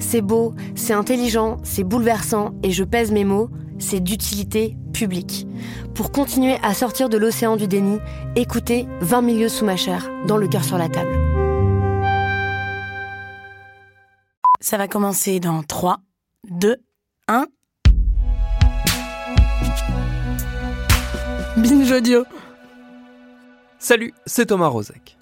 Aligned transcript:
C'est 0.00 0.20
beau, 0.20 0.54
c'est 0.74 0.92
intelligent, 0.92 1.58
c'est 1.62 1.84
bouleversant, 1.84 2.52
et 2.62 2.72
je 2.72 2.82
pèse 2.82 3.12
mes 3.12 3.24
mots, 3.24 3.48
c'est 3.78 4.00
d'utilité 4.00 4.76
publique. 4.92 5.46
Pour 5.94 6.12
continuer 6.12 6.56
à 6.62 6.74
sortir 6.74 7.08
de 7.08 7.16
l'océan 7.16 7.56
du 7.56 7.68
déni, 7.68 7.98
écoutez 8.36 8.86
20 9.00 9.22
milieux 9.22 9.48
sous 9.48 9.64
ma 9.64 9.76
chair, 9.76 10.10
dans 10.26 10.36
le 10.36 10.48
cœur 10.48 10.64
sur 10.64 10.78
la 10.78 10.88
table. 10.88 11.16
Ça 14.60 14.76
va 14.76 14.88
commencer 14.88 15.40
dans 15.40 15.62
3, 15.62 16.00
2, 16.50 16.76
1. 17.28 17.46
Binge 21.56 21.92
audio. 21.92 22.24
Salut, 23.78 24.12
c'est 24.26 24.46
Thomas 24.46 24.68
Rozek. 24.68 25.19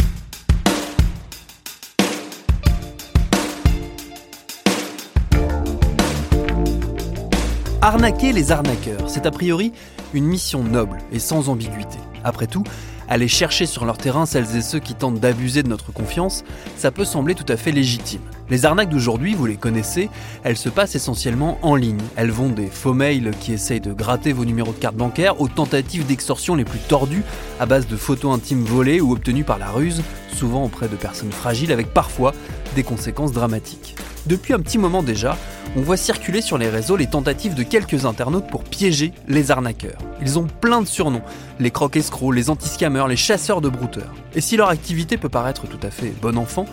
Arnaquer 7.89 8.35
les 8.35 8.53
arnaqueurs, 8.53 9.09
c'est 9.09 9.25
a 9.25 9.31
priori 9.31 9.73
une 10.13 10.27
mission 10.27 10.63
noble 10.63 10.99
et 11.11 11.19
sans 11.19 11.49
ambiguïté. 11.49 11.97
Après 12.23 12.47
tout, 12.47 12.63
aller 13.09 13.29
chercher 13.29 13.65
sur 13.65 13.87
leur 13.87 13.97
terrain 13.97 14.27
celles 14.27 14.57
et 14.57 14.61
ceux 14.61 14.79
qui 14.79 14.93
tentent 14.93 15.21
d'abuser 15.21 15.63
de 15.63 15.71
notre 15.71 15.91
confiance, 15.91 16.45
ça 16.77 16.91
peut 16.91 17.07
sembler 17.07 17.35
tout 17.35 17.51
à 17.51 17.57
fait 17.57 17.73
légitime. 17.73 18.21
Les 18.51 18.67
arnaques 18.67 18.91
d'aujourd'hui, 18.91 19.35
vous 19.35 19.47
les 19.47 19.57
connaissez, 19.57 20.11
elles 20.45 20.59
se 20.59 20.69
passent 20.69 20.97
essentiellement 20.97 21.59
en 21.63 21.77
ligne. 21.77 22.03
Elles 22.17 22.31
vont 22.31 22.51
des 22.51 22.67
faux 22.67 22.93
mails 22.93 23.31
qui 23.41 23.55
essayent 23.55 23.81
de 23.81 23.95
gratter 23.95 24.35
vos 24.35 24.45
numéros 24.45 24.73
de 24.73 24.79
carte 24.79 24.97
bancaire 24.97 25.41
aux 25.41 25.49
tentatives 25.49 26.05
d'extorsion 26.05 26.57
les 26.57 26.67
plus 26.67 26.81
tordues 26.81 27.25
à 27.59 27.65
base 27.65 27.87
de 27.87 27.97
photos 27.97 28.37
intimes 28.37 28.65
volées 28.65 29.01
ou 29.01 29.13
obtenues 29.13 29.45
par 29.45 29.57
la 29.57 29.71
ruse, 29.71 30.03
souvent 30.37 30.63
auprès 30.63 30.89
de 30.89 30.97
personnes 30.97 31.33
fragiles 31.33 31.73
avec 31.73 31.95
parfois 31.95 32.35
des 32.77 32.83
conséquences 32.83 33.33
dramatiques. 33.33 33.97
Depuis 34.29 34.53
un 34.53 34.61
petit 34.61 34.77
moment 34.77 35.03
déjà, 35.03 35.39
on 35.75 35.81
voit 35.81 35.97
circuler 35.97 36.43
sur 36.43 36.59
les 36.59 36.69
réseaux 36.69 36.97
les 36.97 37.07
tentatives 37.07 37.55
de 37.55 37.63
quelques 37.63 38.05
internautes 38.05 38.47
pour 38.47 38.63
piéger 38.63 39.15
les 39.27 39.51
arnaqueurs. 39.51 39.97
Ils 40.21 40.39
ont 40.39 40.47
plein 40.47 40.83
de 40.83 40.87
surnoms, 40.87 41.23
les 41.59 41.71
croque-escrocs, 41.71 42.35
les 42.35 42.51
anti-scammers, 42.51 43.07
les 43.09 43.17
chasseurs 43.17 43.63
de 43.63 43.71
brouteurs. 43.71 44.15
Et 44.35 44.43
si 44.43 44.59
leur 44.59 44.69
activité 44.69 45.17
peut 45.17 45.31
paraître 45.31 45.67
tout 45.67 45.81
à 45.83 45.91
fait 45.91 46.13
bon 46.21 46.37
enfant, 46.37 46.67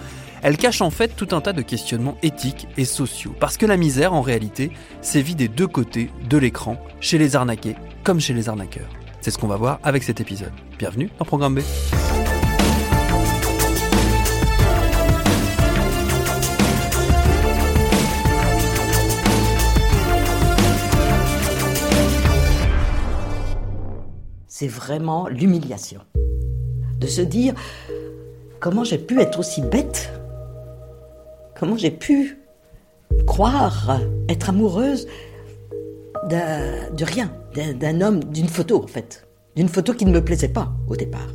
elle 0.43 0.57
cache 0.57 0.81
en 0.81 0.89
fait 0.89 1.15
tout 1.15 1.29
un 1.31 1.39
tas 1.39 1.53
de 1.53 1.61
questionnements 1.61 2.17
éthiques 2.23 2.67
et 2.75 2.83
sociaux. 2.83 3.33
Parce 3.39 3.55
que 3.55 3.65
la 3.65 3.77
misère, 3.77 4.13
en 4.13 4.21
réalité, 4.21 4.71
sévit 5.01 5.35
des 5.35 5.47
deux 5.47 5.67
côtés 5.67 6.09
de 6.29 6.37
l'écran, 6.37 6.75
chez 6.99 7.17
les 7.17 7.37
arnaqués 7.37 7.77
comme 8.03 8.19
chez 8.19 8.33
les 8.33 8.49
arnaqueurs. 8.49 8.89
C'est 9.21 9.31
ce 9.31 9.37
qu'on 9.37 9.47
va 9.47 9.55
voir 9.55 9.79
avec 9.81 10.03
cet 10.03 10.19
épisode. 10.19 10.51
Bienvenue 10.77 11.09
dans 11.19 11.25
Programme 11.25 11.55
B. 11.55 11.61
c'est 24.57 24.69
vraiment 24.69 25.27
l'humiliation. 25.27 25.99
De 27.01 27.07
se 27.07 27.19
dire 27.19 27.53
comment 28.61 28.85
j'ai 28.85 28.97
pu 28.97 29.19
être 29.19 29.37
aussi 29.37 29.61
bête, 29.61 30.09
comment 31.59 31.75
j'ai 31.75 31.91
pu 31.91 32.37
croire 33.27 33.99
être 34.29 34.51
amoureuse 34.51 35.07
de 36.29 37.03
rien, 37.03 37.33
d'un 37.53 37.99
homme, 37.99 38.23
d'une 38.23 38.47
photo 38.47 38.81
en 38.81 38.87
fait, 38.87 39.27
d'une 39.57 39.67
photo 39.67 39.93
qui 39.93 40.05
ne 40.05 40.11
me 40.11 40.23
plaisait 40.23 40.47
pas 40.47 40.71
au 40.87 40.95
départ. 40.95 41.33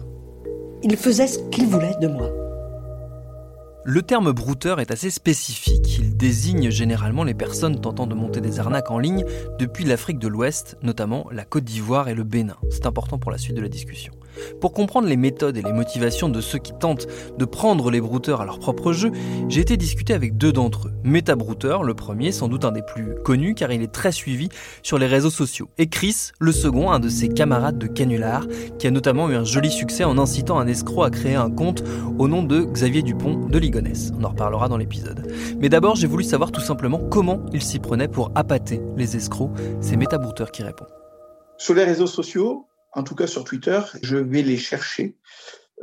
Il 0.83 0.97
faisait 0.97 1.27
ce 1.27 1.41
qu'il 1.51 1.67
voulait 1.67 1.97
de 2.01 2.07
moi. 2.07 2.31
Le 3.93 4.03
terme 4.03 4.31
brouteur 4.31 4.79
est 4.79 4.93
assez 4.93 5.11
spécifique. 5.11 5.99
Il 5.99 6.17
désigne 6.17 6.71
généralement 6.71 7.25
les 7.25 7.35
personnes 7.35 7.81
tentant 7.81 8.07
de 8.07 8.15
monter 8.15 8.41
des 8.41 8.61
arnaques 8.61 8.93
en 8.93 9.01
ligne 9.01 9.25
depuis 9.59 9.85
l'Afrique 9.85 10.21
de 10.21 10.29
l'Ouest, 10.29 10.79
notamment 10.81 11.27
la 11.33 11.45
Côte 11.45 11.65
d'Ivoire 11.65 12.09
et 12.09 12.15
le 12.15 12.23
Bénin. 12.23 12.57
C'est 12.71 12.87
important 12.87 13.19
pour 13.19 13.33
la 13.33 13.39
suite 13.39 13.57
de 13.57 13.63
la 13.63 13.69
discussion. 13.69 14.13
Pour 14.61 14.73
comprendre 14.73 15.09
les 15.09 15.17
méthodes 15.17 15.57
et 15.57 15.63
les 15.63 15.73
motivations 15.73 16.29
de 16.29 16.41
ceux 16.41 16.59
qui 16.59 16.73
tentent 16.73 17.07
de 17.39 17.45
prendre 17.45 17.91
les 17.91 18.01
brouteurs 18.01 18.41
à 18.41 18.45
leur 18.45 18.59
propre 18.59 18.93
jeu, 18.93 19.11
j'ai 19.49 19.61
été 19.61 19.77
discuter 19.77 20.15
avec 20.15 20.37
deux 20.37 20.53
d'entre 20.53 20.89
eux. 20.89 20.93
Metabrouteur, 21.05 21.83
le 21.83 21.95
premier, 21.95 22.33
sans 22.33 22.49
doute 22.49 22.65
un 22.65 22.73
des 22.73 22.83
plus 22.83 23.15
connus 23.25 23.55
car 23.55 23.73
il 23.73 23.83
est 23.83 23.93
très 23.93 24.13
suivi 24.13 24.49
sur 24.83 24.99
les 24.99 25.07
réseaux 25.07 25.31
sociaux. 25.31 25.69
Et 25.79 25.89
Chris, 25.89 26.31
le 26.39 26.53
second, 26.53 26.91
un 26.91 27.01
de 27.01 27.09
ses 27.09 27.29
camarades 27.29 27.79
de 27.79 27.87
canular, 27.87 28.47
qui 28.79 28.87
a 28.87 28.91
notamment 28.91 29.29
eu 29.31 29.35
un 29.35 29.45
joli 29.45 29.71
succès 29.71 30.05
en 30.05 30.19
incitant 30.19 30.59
un 30.59 30.67
escroc 30.67 31.05
à 31.05 31.11
créer 31.11 31.35
un 31.35 31.51
compte 31.51 31.83
au 32.19 32.29
nom 32.29 32.43
de 32.43 32.65
Xavier 32.65 33.03
Dupont 33.03 33.47
de 33.47 33.59
Ligonnès. 33.59 34.13
On 34.19 34.25
en 34.25 34.29
reparlera 34.29 34.69
dans 34.69 34.77
l'épisode. 34.77 35.33
Mais 35.59 35.69
d'abord, 35.69 35.97
j'ai 35.97 36.07
voulu 36.07 36.25
savoir 36.25 36.53
tout 36.53 36.61
simplement 36.61 36.99
comment 36.99 37.41
il 37.53 37.63
s'y 37.63 37.79
prenait 37.79 38.09
pour 38.09 38.31
appâter 38.35 38.81
les 38.97 39.17
escrocs. 39.17 39.51
C'est 39.81 39.97
Metabrouteur 39.97 40.51
qui 40.51 40.63
répond. 40.63 40.87
Sur 41.59 41.75
les 41.75 41.85
réseaux 41.85 42.07
sociaux, 42.07 42.67
en 42.93 43.03
tout 43.03 43.15
cas 43.15 43.27
sur 43.27 43.45
Twitter, 43.45 43.81
je 44.03 44.17
vais 44.17 44.43
les 44.43 44.57
chercher 44.57 45.17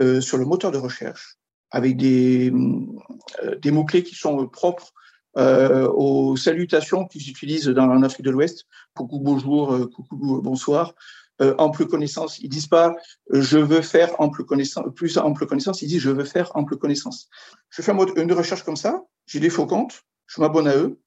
euh, 0.01 0.21
sur 0.21 0.37
le 0.37 0.45
moteur 0.45 0.71
de 0.71 0.77
recherche 0.77 1.37
avec 1.71 1.97
des, 1.97 2.51
euh, 2.51 3.71
mots-clés 3.71 4.03
qui 4.03 4.15
sont 4.15 4.47
propres 4.47 4.93
euh, 5.37 5.87
aux 5.89 6.35
salutations 6.37 7.05
qu'ils 7.05 7.29
utilisent 7.29 7.67
dans 7.67 7.87
l'Afrique 7.87 8.05
Afrique 8.05 8.25
de 8.25 8.31
l'Ouest. 8.31 8.65
Coucou, 8.95 9.19
bonjour, 9.19 9.89
coucou, 9.91 10.41
bonsoir. 10.41 10.93
Ample 11.39 11.85
connaissance. 11.85 12.39
Ils 12.39 12.49
disent 12.49 12.67
pas 12.67 12.95
je 13.29 13.59
veux 13.59 13.83
faire 13.83 14.19
ample 14.19 14.43
connaissance, 14.43 14.85
plus 14.95 15.19
ample 15.19 15.45
connaissance. 15.45 15.83
Ils 15.83 15.87
disent 15.87 16.01
je 16.01 16.09
veux 16.09 16.23
faire 16.23 16.55
ample 16.55 16.77
connaissance. 16.77 17.29
Je 17.69 17.83
fais 17.83 17.91
une 17.91 18.33
recherche 18.33 18.63
comme 18.63 18.75
ça. 18.75 19.03
J'ai 19.27 19.39
des 19.39 19.51
faux 19.51 19.67
comptes. 19.67 20.03
Je 20.25 20.41
m'abonne 20.41 20.67
à 20.67 20.75
eux. 20.75 20.99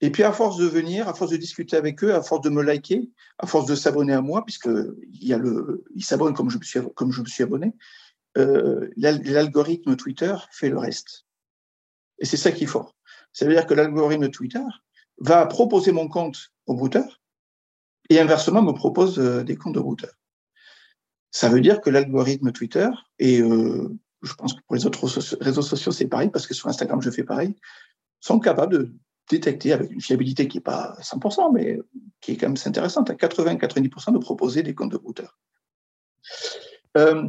Et 0.00 0.10
puis, 0.10 0.22
à 0.22 0.32
force 0.32 0.58
de 0.58 0.66
venir, 0.66 1.08
à 1.08 1.14
force 1.14 1.32
de 1.32 1.36
discuter 1.36 1.76
avec 1.76 2.04
eux, 2.04 2.14
à 2.14 2.22
force 2.22 2.42
de 2.42 2.50
me 2.50 2.62
liker, 2.62 3.10
à 3.38 3.46
force 3.46 3.66
de 3.66 3.74
s'abonner 3.74 4.12
à 4.12 4.20
moi, 4.20 4.44
puisque 4.44 4.68
il 4.68 5.26
y 5.26 5.32
a 5.32 5.38
le, 5.38 5.84
ils 5.94 6.04
s'abonnent 6.04 6.34
comme 6.34 6.50
je 6.50 6.58
me 6.58 6.62
suis, 6.62 6.80
comme 6.94 7.10
je 7.12 7.20
me 7.20 7.26
suis 7.26 7.42
abonné, 7.42 7.74
euh, 8.36 8.88
l'algorithme 8.96 9.96
Twitter 9.96 10.34
fait 10.52 10.68
le 10.68 10.78
reste. 10.78 11.26
Et 12.20 12.26
c'est 12.26 12.36
ça 12.36 12.52
qui 12.52 12.64
est 12.64 12.68
fort. 12.68 12.94
Ça 13.32 13.44
veut 13.44 13.52
dire 13.52 13.66
que 13.66 13.74
l'algorithme 13.74 14.30
Twitter 14.30 14.64
va 15.18 15.46
proposer 15.46 15.92
mon 15.92 16.08
compte 16.08 16.52
au 16.66 16.74
routeur 16.74 17.20
et 18.10 18.20
inversement 18.20 18.62
me 18.62 18.72
propose 18.72 19.18
euh, 19.18 19.42
des 19.42 19.56
comptes 19.56 19.74
de 19.74 19.80
routeur. 19.80 20.12
Ça 21.30 21.48
veut 21.48 21.60
dire 21.60 21.80
que 21.80 21.90
l'algorithme 21.90 22.52
Twitter, 22.52 22.88
et 23.18 23.40
euh, 23.40 23.88
je 24.22 24.34
pense 24.34 24.54
que 24.54 24.60
pour 24.66 24.76
les 24.76 24.86
autres 24.86 25.06
réseaux 25.40 25.62
sociaux 25.62 25.92
c'est 25.92 26.06
pareil, 26.06 26.30
parce 26.30 26.46
que 26.46 26.54
sur 26.54 26.68
Instagram 26.68 27.02
je 27.02 27.10
fais 27.10 27.24
pareil, 27.24 27.54
sont 28.20 28.40
capables 28.40 28.78
de 28.78 28.94
détecter 29.28 29.72
avec 29.72 29.90
une 29.90 30.00
fiabilité 30.00 30.48
qui 30.48 30.58
n'est 30.58 30.62
pas 30.62 30.96
100%, 31.00 31.52
mais 31.52 31.78
qui 32.20 32.32
est 32.32 32.36
quand 32.36 32.48
même 32.48 32.56
intéressante, 32.64 33.10
à 33.10 33.14
80-90% 33.14 34.12
de 34.12 34.18
proposer 34.18 34.62
des 34.62 34.74
comptes 34.74 34.92
de 34.92 34.96
routeur. 34.96 35.38
Euh, 36.96 37.28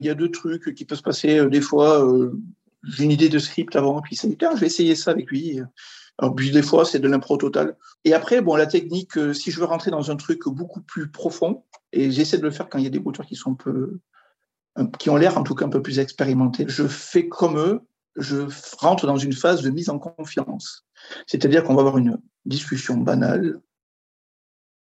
il 0.00 0.06
y 0.06 0.10
a 0.10 0.14
deux 0.14 0.30
trucs 0.30 0.74
qui 0.74 0.84
peuvent 0.84 0.98
se 0.98 1.02
passer 1.02 1.38
euh, 1.38 1.48
des 1.48 1.60
fois. 1.60 2.04
Euh, 2.04 2.38
j'ai 2.84 3.04
une 3.04 3.10
idée 3.10 3.28
de 3.28 3.38
script 3.38 3.74
avant, 3.76 4.00
puis 4.00 4.16
ça 4.16 4.28
je 4.28 4.60
vais 4.60 4.66
essayer 4.66 4.94
ça 4.94 5.10
avec 5.10 5.30
lui. 5.30 5.60
Alors, 6.18 6.34
puis 6.34 6.50
des 6.50 6.62
fois, 6.62 6.84
c'est 6.84 7.00
de 7.00 7.08
l'impro 7.08 7.36
total. 7.36 7.76
Et 8.04 8.14
après, 8.14 8.40
bon, 8.40 8.54
la 8.54 8.66
technique, 8.66 9.18
si 9.34 9.50
je 9.50 9.58
veux 9.58 9.66
rentrer 9.66 9.90
dans 9.90 10.10
un 10.10 10.16
truc 10.16 10.46
beaucoup 10.46 10.80
plus 10.80 11.10
profond, 11.10 11.64
et 11.92 12.10
j'essaie 12.10 12.38
de 12.38 12.42
le 12.42 12.50
faire 12.50 12.68
quand 12.68 12.78
il 12.78 12.84
y 12.84 12.86
a 12.86 12.90
des 12.90 12.98
routeurs 12.98 13.26
qui 13.26 13.34
sont 13.34 13.54
peu, 13.54 13.98
qui 14.98 15.10
ont 15.10 15.16
l'air 15.16 15.36
en 15.36 15.42
tout 15.42 15.54
cas 15.54 15.66
un 15.66 15.68
peu 15.68 15.82
plus 15.82 15.98
expérimentés. 15.98 16.64
Je 16.68 16.86
fais 16.86 17.28
comme 17.28 17.58
eux, 17.58 17.80
je 18.16 18.46
rentre 18.78 19.06
dans 19.06 19.16
une 19.16 19.32
phase 19.32 19.62
de 19.62 19.70
mise 19.70 19.90
en 19.90 19.98
confiance. 19.98 20.86
C'est-à-dire 21.26 21.64
qu'on 21.64 21.74
va 21.74 21.80
avoir 21.80 21.98
une 21.98 22.18
discussion 22.44 22.96
banale 22.96 23.60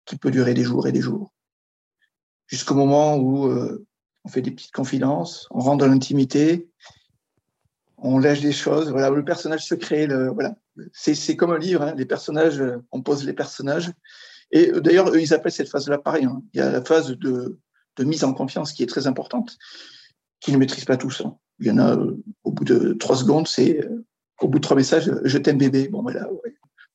qui 0.06 0.15
peut 0.18 0.31
durer 0.31 0.53
des 0.53 0.63
jours 0.63 0.88
et 0.88 0.91
des 0.91 1.01
jours, 1.01 1.33
jusqu'au 2.47 2.75
moment 2.75 3.18
où 3.18 3.47
euh, 3.47 3.85
on 4.24 4.29
fait 4.29 4.41
des 4.41 4.51
petites 4.51 4.74
confidences, 4.74 5.47
on 5.51 5.59
rentre 5.59 5.85
dans 5.85 5.91
l'intimité, 5.91 6.69
on 7.97 8.19
lâche 8.19 8.41
des 8.41 8.51
choses. 8.51 8.89
Voilà, 8.91 9.09
le 9.09 9.25
personnage 9.25 9.65
secret, 9.65 10.07
le, 10.07 10.29
voilà, 10.29 10.56
c'est 10.94 11.35
comme 11.35 11.51
un 11.51 11.57
livre. 11.57 11.81
Hein, 11.81 11.94
les 11.95 12.06
personnages, 12.06 12.63
on 12.91 13.01
pose 13.01 13.25
les 13.25 13.33
personnages. 13.33 13.91
Et 14.51 14.71
euh, 14.71 14.79
d'ailleurs, 14.79 15.09
eux, 15.09 15.19
ils 15.19 15.33
appellent 15.33 15.51
cette 15.51 15.69
phase-là 15.69 15.97
pareil. 15.97 16.25
Hein. 16.25 16.41
Il 16.53 16.59
y 16.59 16.62
a 16.62 16.71
la 16.71 16.83
phase 16.83 17.09
de, 17.09 17.59
de, 17.97 18.03
mise 18.03 18.24
en 18.24 18.33
confiance 18.33 18.71
qui 18.71 18.83
est 18.83 18.88
très 18.88 19.07
importante, 19.07 19.57
qu'ils 20.39 20.53
ne 20.53 20.59
maîtrisent 20.59 20.85
pas 20.85 20.97
tous. 20.97 21.21
Hein. 21.25 21.38
Il 21.59 21.68
y 21.68 21.71
en 21.71 21.77
a, 21.77 21.95
euh, 21.95 22.18
au 22.44 22.51
bout 22.51 22.63
de 22.63 22.94
trois 22.94 23.15
secondes, 23.15 23.48
c'est 23.48 23.83
euh, 23.83 24.06
au 24.42 24.48
bout 24.48 24.59
de 24.59 24.63
trois 24.63 24.77
messages, 24.77 25.12
je 25.24 25.38
t'aime 25.38 25.57
bébé. 25.57 25.88
Bon, 25.88 26.01
voilà, 26.01 26.27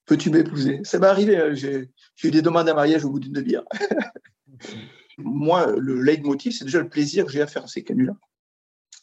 peux-tu 0.07 0.31
m'épouser? 0.31 0.81
Ça 0.85 0.99
m'est 0.99 1.07
arrivé, 1.07 1.37
hein, 1.37 1.55
j'ai 1.55 1.91
eu 2.25 2.31
des 2.31 2.43
demandes 2.43 2.69
à 2.69 2.75
mariage 2.75 3.05
au 3.05 3.11
bout 3.11 3.21
d'une 3.21 3.33
demi-heure. 3.33 3.65
Moi, 5.19 5.75
le 5.79 6.01
leitmotiv, 6.03 6.53
c'est 6.53 6.65
déjà 6.65 6.81
le 6.81 6.89
plaisir 6.89 7.27
que 7.27 7.33
j'ai 7.33 7.43
à 7.43 7.47
faire 7.47 7.69
ces 7.69 7.83
canulars. 7.83 8.17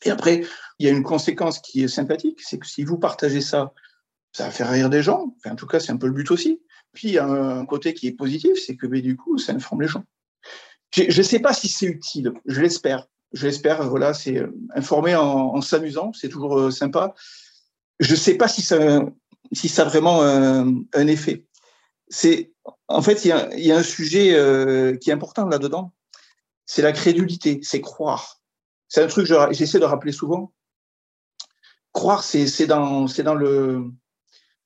Et 0.03 0.11
après, 0.11 0.43
il 0.79 0.85
y 0.85 0.89
a 0.89 0.91
une 0.91 1.03
conséquence 1.03 1.59
qui 1.59 1.83
est 1.83 1.87
sympathique, 1.87 2.39
c'est 2.41 2.57
que 2.57 2.67
si 2.67 2.83
vous 2.83 2.97
partagez 2.97 3.41
ça, 3.41 3.73
ça 4.31 4.45
va 4.45 4.51
faire 4.51 4.69
rire 4.69 4.89
des 4.89 5.03
gens. 5.03 5.35
Enfin, 5.37 5.53
en 5.53 5.55
tout 5.55 5.67
cas, 5.67 5.79
c'est 5.79 5.91
un 5.91 5.97
peu 5.97 6.07
le 6.07 6.13
but 6.13 6.31
aussi. 6.31 6.61
Puis, 6.93 7.09
il 7.09 7.13
y 7.13 7.17
a 7.17 7.27
un 7.27 7.65
côté 7.65 7.93
qui 7.93 8.07
est 8.07 8.13
positif, 8.13 8.53
c'est 8.65 8.75
que 8.75 8.87
mais, 8.87 9.01
du 9.01 9.17
coup, 9.17 9.37
ça 9.37 9.53
informe 9.53 9.81
les 9.81 9.87
gens. 9.87 10.05
Je 10.93 11.15
ne 11.15 11.23
sais 11.23 11.39
pas 11.39 11.53
si 11.53 11.67
c'est 11.67 11.85
utile, 11.85 12.33
je 12.45 12.61
l'espère. 12.61 13.07
Je 13.31 13.45
l'espère, 13.45 13.87
voilà, 13.87 14.13
c'est 14.13 14.37
euh, 14.37 14.51
informer 14.75 15.15
en, 15.15 15.61
s'amusant, 15.61 16.11
c'est 16.13 16.29
toujours 16.29 16.59
euh, 16.59 16.71
sympa. 16.71 17.13
Je 17.99 18.11
ne 18.11 18.17
sais 18.17 18.35
pas 18.35 18.47
si 18.47 18.61
ça, 18.61 18.77
a 18.77 19.83
vraiment 19.85 20.23
un, 20.23 20.81
un 20.93 21.07
effet. 21.07 21.45
C'est, 22.07 22.51
en 22.87 23.01
fait, 23.01 23.23
il 23.25 23.27
y 23.27 23.71
a, 23.71 23.77
un 23.77 23.83
sujet 23.83 24.33
euh, 24.33 24.97
qui 24.97 25.11
est 25.11 25.13
important 25.13 25.47
là-dedans. 25.47 25.93
C'est 26.65 26.81
la 26.81 26.91
crédulité, 26.91 27.59
c'est 27.63 27.81
croire. 27.81 28.41
C'est 28.87 29.03
un 29.03 29.07
truc 29.07 29.27
que 29.27 29.53
j'essaie 29.53 29.79
de 29.79 29.85
rappeler 29.85 30.11
souvent. 30.11 30.51
Croire, 31.93 32.23
c'est 32.23 32.65
dans, 32.65 33.05
le, 33.35 33.91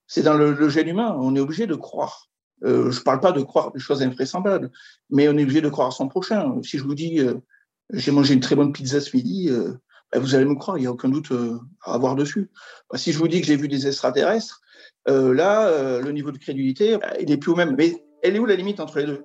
c'est 0.07 0.23
gène 0.69 0.87
humain. 0.87 1.15
On 1.19 1.35
est 1.35 1.39
obligé 1.39 1.67
de 1.67 1.75
croire. 1.75 2.29
Euh, 2.63 2.91
je 2.91 2.99
ne 2.99 3.03
parle 3.03 3.19
pas 3.19 3.33
de 3.33 3.41
croire 3.41 3.71
des 3.73 3.79
choses 3.79 4.01
invraisemblables, 4.01 4.71
mais 5.09 5.27
on 5.27 5.37
est 5.37 5.43
obligé 5.43 5.59
de 5.59 5.69
croire 5.69 5.89
à 5.89 5.91
son 5.91 6.07
prochain. 6.07 6.61
Si 6.63 6.77
je 6.77 6.83
vous 6.83 6.95
dis, 6.95 7.19
euh, 7.19 7.35
j'ai 7.91 8.11
mangé 8.11 8.33
une 8.33 8.39
très 8.39 8.55
bonne 8.55 8.71
pizza 8.71 8.99
ce 9.01 9.15
midi, 9.15 9.49
euh, 9.49 9.73
ben 10.11 10.19
vous 10.19 10.35
allez 10.35 10.45
me 10.45 10.55
croire, 10.55 10.77
il 10.77 10.81
n'y 10.81 10.87
a 10.87 10.91
aucun 10.91 11.09
doute 11.09 11.31
euh, 11.31 11.59
à 11.83 11.93
avoir 11.95 12.15
dessus. 12.15 12.49
Ben, 12.91 12.97
si 12.97 13.11
je 13.11 13.17
vous 13.17 13.27
dis 13.27 13.41
que 13.41 13.47
j'ai 13.47 13.55
vu 13.55 13.67
des 13.67 13.87
extraterrestres, 13.87 14.61
euh, 15.09 15.33
là, 15.33 15.99
le 15.99 16.11
niveau 16.11 16.31
de 16.31 16.37
crédulité, 16.37 16.97
ben, 16.97 17.13
il 17.19 17.29
n'est 17.29 17.37
plus 17.37 17.51
au 17.51 17.55
même. 17.55 17.75
Mais 17.77 18.03
elle 18.21 18.35
est 18.35 18.39
où 18.39 18.45
la 18.45 18.55
limite 18.55 18.79
entre 18.79 18.99
les 18.99 19.05
deux? 19.05 19.23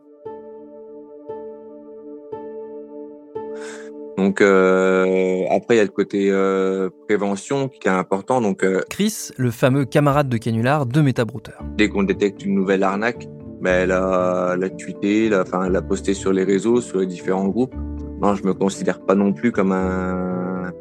Donc 4.17 4.41
euh, 4.41 5.45
après, 5.49 5.77
il 5.77 5.79
y 5.79 5.81
a 5.81 5.85
le 5.85 5.91
côté 5.91 6.29
euh, 6.31 6.91
prévention 7.07 7.69
qui 7.69 7.87
est 7.87 7.93
important. 7.93 8.41
Donc 8.41 8.65
euh, 8.65 8.81
Chris, 8.91 9.31
le 9.37 9.53
fameux 9.53 9.85
camarade 9.85 10.29
de 10.29 10.37
canular 10.39 10.87
de 10.87 11.01
Metabrouter. 11.01 11.53
Dès 11.77 11.89
qu'on 11.89 12.03
détecte 12.03 12.45
une 12.45 12.57
nouvelle 12.57 12.83
arnaque, 12.83 13.29
ben, 13.61 13.89
la, 13.89 14.57
la 14.59 14.71
tweeter, 14.71 15.29
la, 15.29 15.43
enfin, 15.43 15.69
la 15.69 15.83
poster 15.83 16.15
sur 16.15 16.33
les 16.33 16.43
réseaux, 16.43 16.81
sur 16.81 16.99
les 16.99 17.07
différents 17.07 17.47
groupes. 17.47 17.77
Non, 18.21 18.35
je 18.35 18.45
me 18.45 18.53
considère 18.53 19.01
pas 19.01 19.15
non 19.15 19.33
plus 19.33 19.53
comme 19.53 19.73
un. 19.73 20.73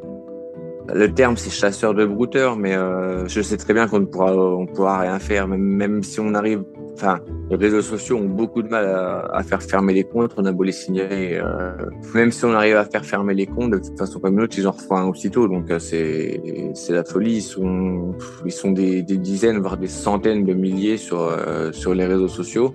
Le 0.92 1.12
terme 1.12 1.36
c'est 1.36 1.50
chasseur 1.50 1.92
de 1.92 2.04
brouteurs, 2.06 2.56
mais 2.56 2.74
euh, 2.74 3.28
je 3.28 3.42
sais 3.42 3.58
très 3.58 3.74
bien 3.74 3.86
qu'on 3.86 4.00
ne 4.00 4.06
pourra, 4.06 4.98
rien 4.98 5.18
faire, 5.18 5.46
même, 5.46 6.02
si 6.02 6.18
on 6.18 6.32
arrive 6.34 6.64
enfin, 6.94 7.20
les 7.50 7.56
réseaux 7.56 7.82
sociaux 7.82 8.16
ont 8.16 8.24
beaucoup 8.24 8.62
de 8.62 8.68
mal 8.68 8.86
à, 8.86 9.42
faire 9.42 9.62
fermer 9.62 9.92
les 9.92 10.04
comptes. 10.04 10.32
On 10.38 10.46
a 10.46 10.50
beau 10.50 10.62
les 10.62 10.72
signaler, 10.72 11.38
euh, 11.40 11.72
même 12.14 12.32
si 12.32 12.44
on 12.46 12.54
arrive 12.54 12.76
à 12.76 12.86
faire 12.86 13.04
fermer 13.04 13.34
les 13.34 13.46
comptes, 13.46 13.72
de 13.72 13.78
toute 13.78 13.98
façon 13.98 14.18
comme 14.18 14.34
une 14.34 14.44
autre, 14.44 14.58
ils 14.58 14.66
en 14.66 14.70
refont 14.70 14.96
un 14.96 15.04
aussitôt. 15.04 15.46
Donc 15.46 15.70
euh, 15.70 15.78
c'est 15.78 16.40
la 16.88 17.04
folie. 17.04 17.36
Ils 17.36 18.52
sont 18.52 18.70
des, 18.72 19.02
dizaines 19.02 19.58
voire 19.58 19.76
des 19.76 19.88
centaines 19.88 20.44
de 20.44 20.54
milliers 20.54 20.96
sur 20.96 21.30
sur 21.72 21.94
les 21.94 22.06
réseaux 22.06 22.28
sociaux. 22.28 22.74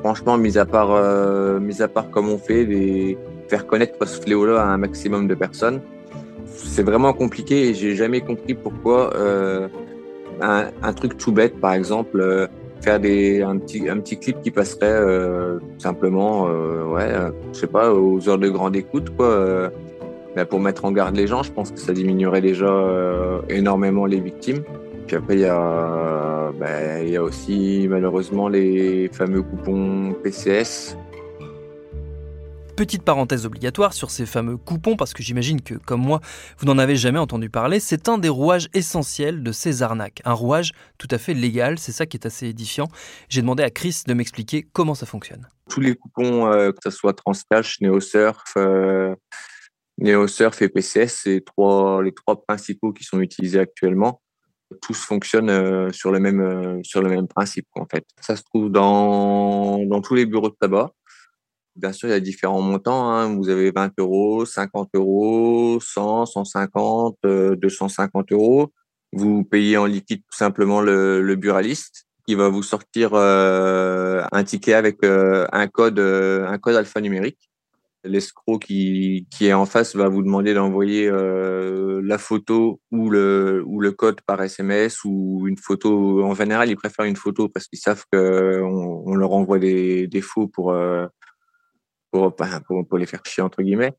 Franchement, 0.00 0.36
mis 0.36 0.58
à 0.58 0.66
part 0.66 1.60
mis 1.60 1.80
à 1.80 1.88
part 1.88 2.10
comme 2.10 2.28
on 2.28 2.38
fait, 2.38 2.66
des, 2.66 3.16
faire 3.48 3.66
connaître 3.66 4.06
ce 4.06 4.20
fléau-là 4.20 4.60
à 4.60 4.66
un 4.66 4.78
maximum 4.78 5.26
de 5.26 5.34
personnes, 5.34 5.80
c'est 6.46 6.82
vraiment 6.82 7.12
compliqué. 7.12 7.68
Et 7.68 7.74
j'ai 7.74 7.94
jamais 7.94 8.20
compris 8.20 8.54
pourquoi 8.54 9.14
euh, 9.16 9.68
un, 10.40 10.92
truc 10.92 11.16
tout 11.16 11.32
bête, 11.32 11.60
par 11.60 11.72
exemple 11.72 12.48
faire 12.80 13.00
des 13.00 13.42
un 13.42 13.58
petit 13.58 13.88
un 13.88 13.98
petit 13.98 14.18
clip 14.18 14.40
qui 14.42 14.50
passerait 14.50 14.86
euh, 14.86 15.58
simplement 15.78 16.46
euh, 16.48 16.84
ouais 16.84 17.08
euh, 17.10 17.30
je 17.52 17.60
sais 17.60 17.66
pas 17.66 17.92
aux 17.92 18.28
heures 18.28 18.38
de 18.38 18.48
grande 18.48 18.76
écoute 18.76 19.10
quoi 19.16 19.26
euh, 19.26 19.70
ben 20.36 20.44
pour 20.44 20.60
mettre 20.60 20.84
en 20.84 20.92
garde 20.92 21.16
les 21.16 21.26
gens 21.26 21.42
je 21.42 21.52
pense 21.52 21.70
que 21.70 21.80
ça 21.80 21.92
diminuerait 21.92 22.40
déjà 22.40 22.66
euh, 22.66 23.40
énormément 23.48 24.06
les 24.06 24.20
victimes 24.20 24.62
puis 25.06 25.16
après 25.16 25.34
il 25.34 25.40
y 25.40 26.58
ben, 26.58 27.02
il 27.02 27.10
y 27.10 27.16
a 27.16 27.22
aussi 27.22 27.86
malheureusement 27.88 28.48
les 28.48 29.08
fameux 29.12 29.42
coupons 29.42 30.14
PCS 30.22 30.96
petite 32.78 33.02
parenthèse 33.02 33.44
obligatoire 33.44 33.92
sur 33.92 34.12
ces 34.12 34.24
fameux 34.24 34.56
coupons, 34.56 34.94
parce 34.94 35.12
que 35.12 35.20
j'imagine 35.20 35.60
que, 35.60 35.74
comme 35.74 36.00
moi, 36.00 36.20
vous 36.58 36.66
n'en 36.66 36.78
avez 36.78 36.94
jamais 36.94 37.18
entendu 37.18 37.50
parler, 37.50 37.80
c'est 37.80 38.08
un 38.08 38.18
des 38.18 38.28
rouages 38.28 38.68
essentiels 38.72 39.42
de 39.42 39.50
ces 39.50 39.82
arnaques. 39.82 40.22
Un 40.24 40.32
rouage 40.32 40.70
tout 40.96 41.08
à 41.10 41.18
fait 41.18 41.34
légal, 41.34 41.80
c'est 41.80 41.90
ça 41.90 42.06
qui 42.06 42.16
est 42.16 42.24
assez 42.24 42.46
édifiant. 42.46 42.86
J'ai 43.28 43.40
demandé 43.40 43.64
à 43.64 43.70
Chris 43.70 44.02
de 44.06 44.14
m'expliquer 44.14 44.64
comment 44.72 44.94
ça 44.94 45.06
fonctionne. 45.06 45.48
Tous 45.68 45.80
les 45.80 45.96
coupons, 45.96 46.46
euh, 46.46 46.70
que 46.70 46.78
ce 46.84 46.90
soit 46.90 47.14
Transcash, 47.14 47.80
NeoSurf, 47.80 48.44
euh, 48.56 49.12
NeoSurf 49.98 50.62
et 50.62 50.68
PCS, 50.68 51.22
c'est 51.24 51.42
les 52.04 52.14
trois 52.14 52.44
principaux 52.46 52.92
qui 52.92 53.02
sont 53.02 53.20
utilisés 53.20 53.58
actuellement 53.58 54.22
tous 54.82 55.02
fonctionnent 55.02 55.48
euh, 55.48 55.90
sur 55.92 56.12
le 56.12 56.20
même 56.20 57.26
principe 57.26 57.66
en 57.74 57.86
fait. 57.90 58.04
Ça 58.20 58.36
se 58.36 58.42
trouve 58.42 58.70
dans 58.70 60.00
tous 60.02 60.14
les 60.14 60.26
bureaux 60.26 60.50
de 60.50 60.56
tabac. 60.60 60.92
Bien 61.78 61.92
sûr, 61.92 62.08
il 62.08 62.12
y 62.12 62.14
a 62.14 62.20
différents 62.20 62.60
montants. 62.60 63.08
Hein. 63.08 63.36
Vous 63.36 63.48
avez 63.50 63.70
20 63.70 63.92
euros, 64.00 64.44
50 64.44 64.90
euros, 64.94 65.78
100, 65.80 66.26
150, 66.26 67.18
euh, 67.24 67.54
250 67.54 68.32
euros. 68.32 68.72
Vous 69.12 69.44
payez 69.44 69.76
en 69.76 69.86
liquide 69.86 70.22
tout 70.28 70.36
simplement 70.36 70.80
le, 70.80 71.22
le 71.22 71.36
buraliste 71.36 72.08
qui 72.26 72.34
va 72.34 72.48
vous 72.48 72.64
sortir 72.64 73.12
euh, 73.14 74.22
un 74.32 74.42
ticket 74.42 74.74
avec 74.74 75.04
euh, 75.04 75.46
un 75.52 75.68
code, 75.68 76.00
euh, 76.00 76.46
un 76.48 76.58
code 76.58 76.74
alphanumérique. 76.74 77.48
L'escroc 78.02 78.58
qui, 78.58 79.28
qui 79.30 79.46
est 79.46 79.52
en 79.52 79.64
face 79.64 79.94
va 79.94 80.08
vous 80.08 80.22
demander 80.22 80.54
d'envoyer 80.54 81.10
la 81.10 82.18
photo 82.18 82.80
ou 82.92 83.10
le, 83.10 83.62
ou 83.66 83.80
le 83.80 83.92
code 83.92 84.20
par 84.20 84.40
SMS 84.40 85.04
ou 85.04 85.46
une 85.48 85.58
photo. 85.58 86.22
En 86.22 86.34
général, 86.34 86.70
ils 86.70 86.76
préfèrent 86.76 87.06
une 87.06 87.16
photo 87.16 87.48
parce 87.48 87.66
qu'ils 87.66 87.80
savent 87.80 88.04
qu'on 88.12 89.02
on 89.04 89.14
leur 89.16 89.32
envoie 89.32 89.58
des, 89.58 90.06
des 90.06 90.20
faux 90.20 90.46
pour, 90.46 90.72
pour, 92.66 92.86
pour, 92.86 92.98
les 92.98 93.06
faire 93.06 93.24
chier, 93.24 93.42
entre 93.42 93.62
guillemets. 93.62 93.92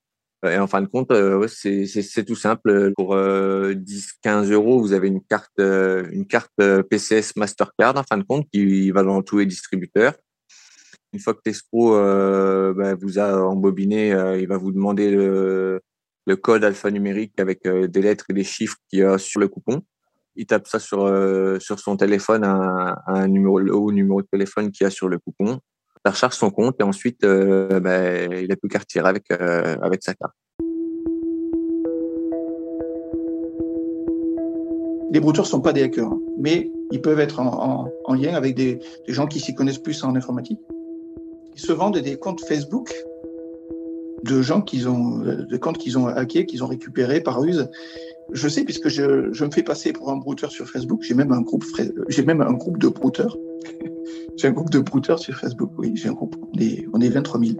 Et 0.45 0.57
en 0.57 0.67
fin 0.67 0.81
de 0.81 0.87
compte, 0.87 1.11
euh, 1.11 1.47
c'est 1.47 2.25
tout 2.25 2.35
simple. 2.35 2.93
Pour 2.95 3.13
euh, 3.13 3.73
10, 3.73 4.13
15 4.21 4.51
euros, 4.51 4.79
vous 4.79 4.93
avez 4.93 5.09
une 5.09 5.21
carte, 5.21 5.59
euh, 5.59 6.07
une 6.11 6.25
carte 6.25 6.53
PCS 6.89 7.35
Mastercard, 7.35 7.97
en 7.97 8.03
fin 8.03 8.17
de 8.17 8.23
compte, 8.23 8.47
qui 8.51 8.91
va 8.91 9.03
dans 9.03 9.21
tous 9.21 9.39
les 9.39 9.45
distributeurs. 9.45 10.13
Une 11.11 11.19
fois 11.19 11.33
que 11.33 11.41
l'escroc 11.45 11.95
euh, 11.95 12.73
bah, 12.73 12.95
vous 12.95 13.17
a 13.17 13.41
embobiné, 13.43 14.13
euh, 14.13 14.39
il 14.39 14.47
va 14.47 14.57
vous 14.57 14.71
demander 14.71 15.11
le, 15.11 15.81
code 16.43 16.63
alphanumérique 16.63 17.39
avec 17.39 17.65
euh, 17.65 17.87
des 17.87 18.03
lettres 18.03 18.25
et 18.29 18.33
des 18.33 18.43
chiffres 18.43 18.77
qu'il 18.87 18.99
y 18.99 19.03
a 19.03 19.17
sur 19.17 19.39
le 19.39 19.47
coupon. 19.47 19.81
Il 20.35 20.45
tape 20.45 20.67
ça 20.67 20.79
sur, 20.79 20.99
sur 21.59 21.79
son 21.79 21.97
téléphone, 21.97 22.45
un, 22.45 22.95
un 23.07 23.27
numéro, 23.27 23.59
le 23.59 23.75
haut 23.75 23.91
numéro 23.91 24.21
de 24.21 24.27
téléphone 24.31 24.71
qu'il 24.71 24.85
y 24.85 24.87
a 24.87 24.91
sur 24.91 25.09
le 25.09 25.17
coupon 25.17 25.59
recharge 26.11 26.35
son 26.35 26.51
compte 26.51 26.75
et 26.79 26.83
ensuite 26.83 27.23
euh, 27.23 27.79
ben, 27.79 28.31
il 28.31 28.51
a 28.51 28.55
plus 28.55 28.69
qu'à 28.69 28.79
retirer 28.79 29.07
avec, 29.07 29.25
euh, 29.31 29.75
avec 29.81 30.03
sa 30.03 30.13
carte. 30.13 30.33
Les 35.11 35.19
brouteurs 35.19 35.45
ne 35.45 35.49
sont 35.49 35.61
pas 35.61 35.73
des 35.73 35.81
hackers, 35.83 36.07
hein, 36.07 36.19
mais 36.37 36.71
ils 36.91 37.01
peuvent 37.01 37.19
être 37.19 37.39
en, 37.39 37.47
en, 37.47 37.91
en 38.05 38.13
lien 38.13 38.35
avec 38.35 38.55
des, 38.55 38.79
gens 39.07 39.25
qui 39.25 39.39
s'y 39.39 39.55
connaissent 39.55 39.79
plus 39.79 40.03
en 40.03 40.15
informatique. 40.15 40.59
Ils 41.55 41.61
se 41.61 41.71
vendent 41.71 41.97
des 41.97 42.17
comptes 42.17 42.41
Facebook 42.45 42.93
de 44.23 44.41
gens 44.41 44.61
qu'ils 44.61 44.87
ont, 44.87 45.19
de 45.19 45.57
comptes 45.57 45.77
qu'ils 45.77 45.97
ont 45.97 46.07
hackés, 46.07 46.45
qu'ils 46.45 46.63
ont 46.63 46.67
récupérés 46.67 47.21
par 47.21 47.41
ruse. 47.41 47.69
Je 48.31 48.47
sais 48.47 48.63
puisque 48.63 48.89
je, 48.89 49.43
me 49.43 49.51
fais 49.51 49.63
passer 49.63 49.93
pour 49.93 50.11
un 50.11 50.17
brouteur 50.17 50.51
sur 50.51 50.69
Facebook. 50.69 51.01
J'ai 51.03 51.13
même 51.13 51.31
un 51.31 51.41
groupe, 51.41 51.65
j'ai 52.09 52.23
même 52.23 52.41
un 52.41 52.53
groupe 52.53 52.77
de 52.77 52.87
brouteurs. 52.87 53.37
j'ai 54.37 54.47
un 54.47 54.51
groupe 54.51 54.69
de 54.69 54.79
brouteurs 54.79 55.19
sur 55.19 55.35
Facebook. 55.35 55.71
Oui, 55.77 55.91
j'ai 55.95 56.09
un 56.09 56.13
groupe. 56.13 56.35
On 56.53 56.59
est, 56.59 56.85
on 56.93 57.01
est 57.01 57.09
23 57.09 57.39
000. 57.39 57.53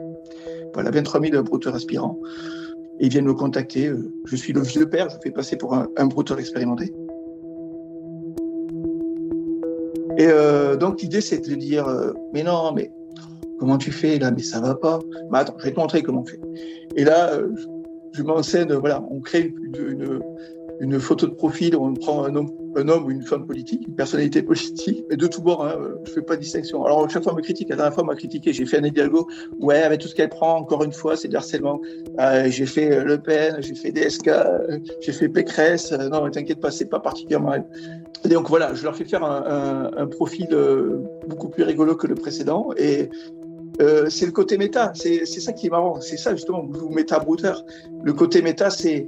Voilà, 0.74 0.92
23 0.92 1.22
000 1.22 1.44
brouteurs 1.44 1.76
aspirants. 1.76 2.20
et 3.00 3.06
ils 3.06 3.10
viennent 3.10 3.26
me 3.26 3.34
contacter. 3.34 3.92
Je 4.26 4.36
suis 4.36 4.54
le 4.54 4.62
vieux 4.62 4.88
père, 4.88 5.10
je 5.10 5.18
fais 5.24 5.32
passer 5.32 5.58
pour 5.58 5.74
un, 5.74 5.88
un 5.98 6.06
brouteur 6.06 6.40
expérimenté. 6.40 6.94
Et 10.20 10.28
euh, 10.28 10.76
donc 10.76 11.02
l'idée 11.02 11.22
c'est 11.22 11.40
de 11.48 11.56
dire 11.56 11.88
euh, 11.88 12.12
mais 12.34 12.44
non 12.44 12.74
mais 12.76 12.92
comment 13.58 13.78
tu 13.78 13.90
fais 13.90 14.20
là 14.20 14.32
mais 14.32 14.44
ça 14.44 14.60
va 14.60 14.76
pas. 14.76 15.00
Mais 15.32 15.40
attends 15.40 15.56
je 15.58 15.64
vais 15.64 15.72
te 15.72 15.80
montrer 15.80 16.04
comment 16.04 16.22
on 16.22 16.26
fait. 16.26 16.42
Et 16.98 17.06
là 17.06 17.32
euh, 17.32 17.48
je 18.12 18.22
m'enseigne 18.22 18.74
voilà 18.74 19.02
on 19.10 19.22
crée 19.22 19.54
une, 19.64 20.20
photo 21.00 21.28
de 21.28 21.34
profil 21.34 21.76
on 21.76 21.94
prend 21.94 22.24
un 22.24 22.36
homme 22.36 23.06
ou 23.06 23.12
une 23.12 23.24
femme 23.24 23.46
politique, 23.46 23.88
une 23.88 23.96
personnalité 23.96 24.42
politique, 24.42 25.04
mais 25.10 25.18
de 25.18 25.28
tous 25.28 25.42
bords, 25.42 25.66
hein, 25.66 25.76
je 26.06 26.12
fais 26.12 26.22
pas 26.22 26.36
de 26.36 26.42
distinction. 26.42 26.86
Alors, 26.86 27.10
chaque 27.10 27.24
fois, 27.24 27.34
on 27.34 27.36
me 27.36 27.42
critique. 27.42 27.70
La 27.70 27.76
dernière 27.76 27.94
fois, 27.94 28.04
on 28.04 28.08
m'a 28.08 28.16
critiqué. 28.16 28.54
J'ai 28.54 28.66
fait 28.66 28.78
un 28.78 28.84
Hidalgo. 28.84 29.28
Ouais, 29.60 29.82
avec 29.82 30.00
tout 30.00 30.08
ce 30.08 30.16
qu'elle 30.16 30.30
prend, 30.30 30.58
encore 30.58 30.84
une 30.84 30.92
fois, 30.92 31.16
c'est 31.16 31.28
du 31.28 31.36
harcèlement. 31.36 31.82
Euh, 32.20 32.50
j'ai 32.50 32.66
fait 32.66 32.92
euh, 32.92 33.04
Le 33.04 33.18
Pen, 33.18 33.58
j'ai 33.60 33.76
fait 33.76 33.92
DSK, 33.92 34.28
euh, 34.28 34.80
j'ai 35.02 35.12
fait 35.12 35.30
Pécresse. 35.30 35.92
Euh, 35.92 36.10
non, 36.10 36.30
t'inquiète 36.30 36.60
pas, 36.60 36.72
c'est 36.72 36.86
pas 36.86 37.00
particulièrement 37.00 37.54
elle. 37.54 37.66
Et 38.26 38.30
donc, 38.30 38.50
voilà, 38.50 38.74
je 38.74 38.84
leur 38.84 38.96
fais 38.96 39.06
faire 39.06 39.24
un, 39.24 40.08
profil 40.08 40.48
beaucoup 41.28 41.48
plus 41.48 41.64
rigolo 41.64 41.96
que 41.96 42.06
le 42.06 42.16
précédent. 42.16 42.72
Et 42.78 43.10
euh, 43.82 44.10
c'est 44.10 44.26
le 44.26 44.32
côté 44.32 44.58
méta. 44.58 44.92
C'est 44.96 45.26
ça 45.26 45.54
qui 45.54 45.68
est 45.68 45.70
marrant. 45.70 46.02
C'est 46.02 46.18
ça, 46.18 46.36
justement, 46.36 46.66
vous 46.70 46.90
méta 46.90 47.20
brouteur. 47.20 47.64
Le 48.04 48.14
côté 48.14 48.42
méta, 48.42 48.70
c'est 48.70 49.08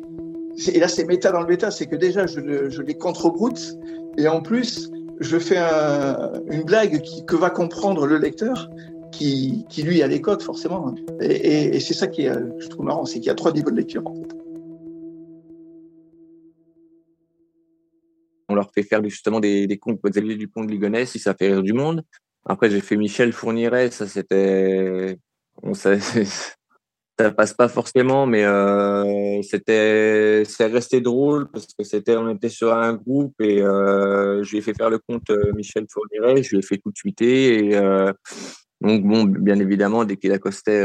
et 0.67 0.79
là 0.79 0.88
c'est 0.88 1.05
méta 1.05 1.31
dans 1.31 1.41
le 1.41 1.48
méta, 1.48 1.72
c'est 1.72 1.88
que 1.88 1.96
déjà 1.96 2.25
je, 2.27 2.39
les 2.81 2.98
contre-broute 2.98 3.77
et 4.17 4.27
en 4.27 4.41
plus 4.41 4.91
je 5.20 5.38
fais 5.38 5.58
un, 5.58 6.34
une 6.50 6.63
blague 6.63 7.01
que 7.25 7.36
va 7.36 7.50
comprendre 7.50 8.08
le 8.08 8.17
lecteur 8.17 8.70
qui, 9.12 9.65
lui 9.84 10.01
a 10.01 10.08
les 10.08 10.22
codes 10.22 10.41
forcément. 10.41 10.96
Et, 11.22 11.75
et, 11.75 11.79
c'est 11.79 11.93
ça 11.93 12.08
qui 12.08 12.24
est, 12.24 12.34
je 12.60 12.67
trouve 12.67 12.86
marrant, 12.86 13.05
c'est 13.05 13.20
qu'il 13.20 13.27
y 13.27 13.29
a 13.29 13.36
trois 13.36 13.51
niveaux 13.51 13.70
de 13.70 13.75
lecture. 13.75 14.03
On 18.50 18.55
leur 18.55 18.72
fait 18.72 18.84
faire 18.84 19.03
justement 19.03 19.39
des, 19.39 19.67
des 19.67 19.77
comptes 19.77 20.01
Xavier 20.03 20.36
Dupont 20.36 20.63
de 20.63 20.72
Ligonnès, 20.72 21.10
si 21.10 21.20
ça 21.20 21.34
fait 21.34 21.48
rire 21.48 21.63
du 21.63 21.74
monde. 21.74 22.03
Après, 22.46 22.70
j'ai 22.70 22.81
fait 22.81 22.98
Michel 22.98 23.31
Fourniret, 23.31 23.91
ça 23.91 24.08
c'était. 24.08 25.17
Bon, 25.62 25.74
ça, 25.74 25.93
ça 27.22 27.32
passe 27.32 27.54
pas 27.54 27.68
forcément, 27.68 28.25
mais 28.25 28.44
euh, 28.44 29.42
c'était, 29.44 30.44
c'est 30.46 30.66
resté 30.66 31.01
drôle 31.01 31.50
parce 31.51 31.68
que 31.68 31.84
c'était, 31.84 32.16
on 32.16 32.30
était 32.30 32.50
sur 32.50 32.74
un 32.74 32.94
groupe 32.94 33.40
et 33.42 33.62
euh, 33.62 34.44
je 34.44 34.51
lui 34.51 34.58
ai 34.58 34.62
fait 34.62 34.74
faire 34.74 34.90
le 34.90 34.98
compte 34.98 35.30
euh, 35.30 35.51
Michel 35.56 35.86
Fourniret, 35.90 36.42
je 36.42 36.51
lui 36.51 36.60
ai 36.60 36.62
fait 36.62 36.78
tout 36.78 36.92
de 36.92 36.98
suite 36.98 37.22
et 37.22 37.80
donc 38.82 39.04
bon, 39.04 39.25
bien 39.25 39.60
évidemment, 39.60 40.06
dès 40.06 40.18
qu'il 40.18 40.32
accostait 40.32 40.84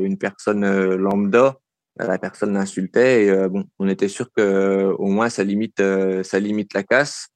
une 0.00 0.16
personne 0.16 0.64
lambda, 0.94 1.56
la 1.98 2.18
personne 2.18 2.52
l'insultait 2.54 3.24
et 3.24 3.48
bon, 3.48 3.64
on 3.80 3.88
était 3.88 4.08
sûr 4.08 4.28
que 4.32 4.94
au 4.96 5.06
moins 5.06 5.28
ça 5.28 5.42
limite, 5.42 5.82
ça 6.22 6.38
limite 6.38 6.72
la 6.74 6.84
casse. 6.84 7.28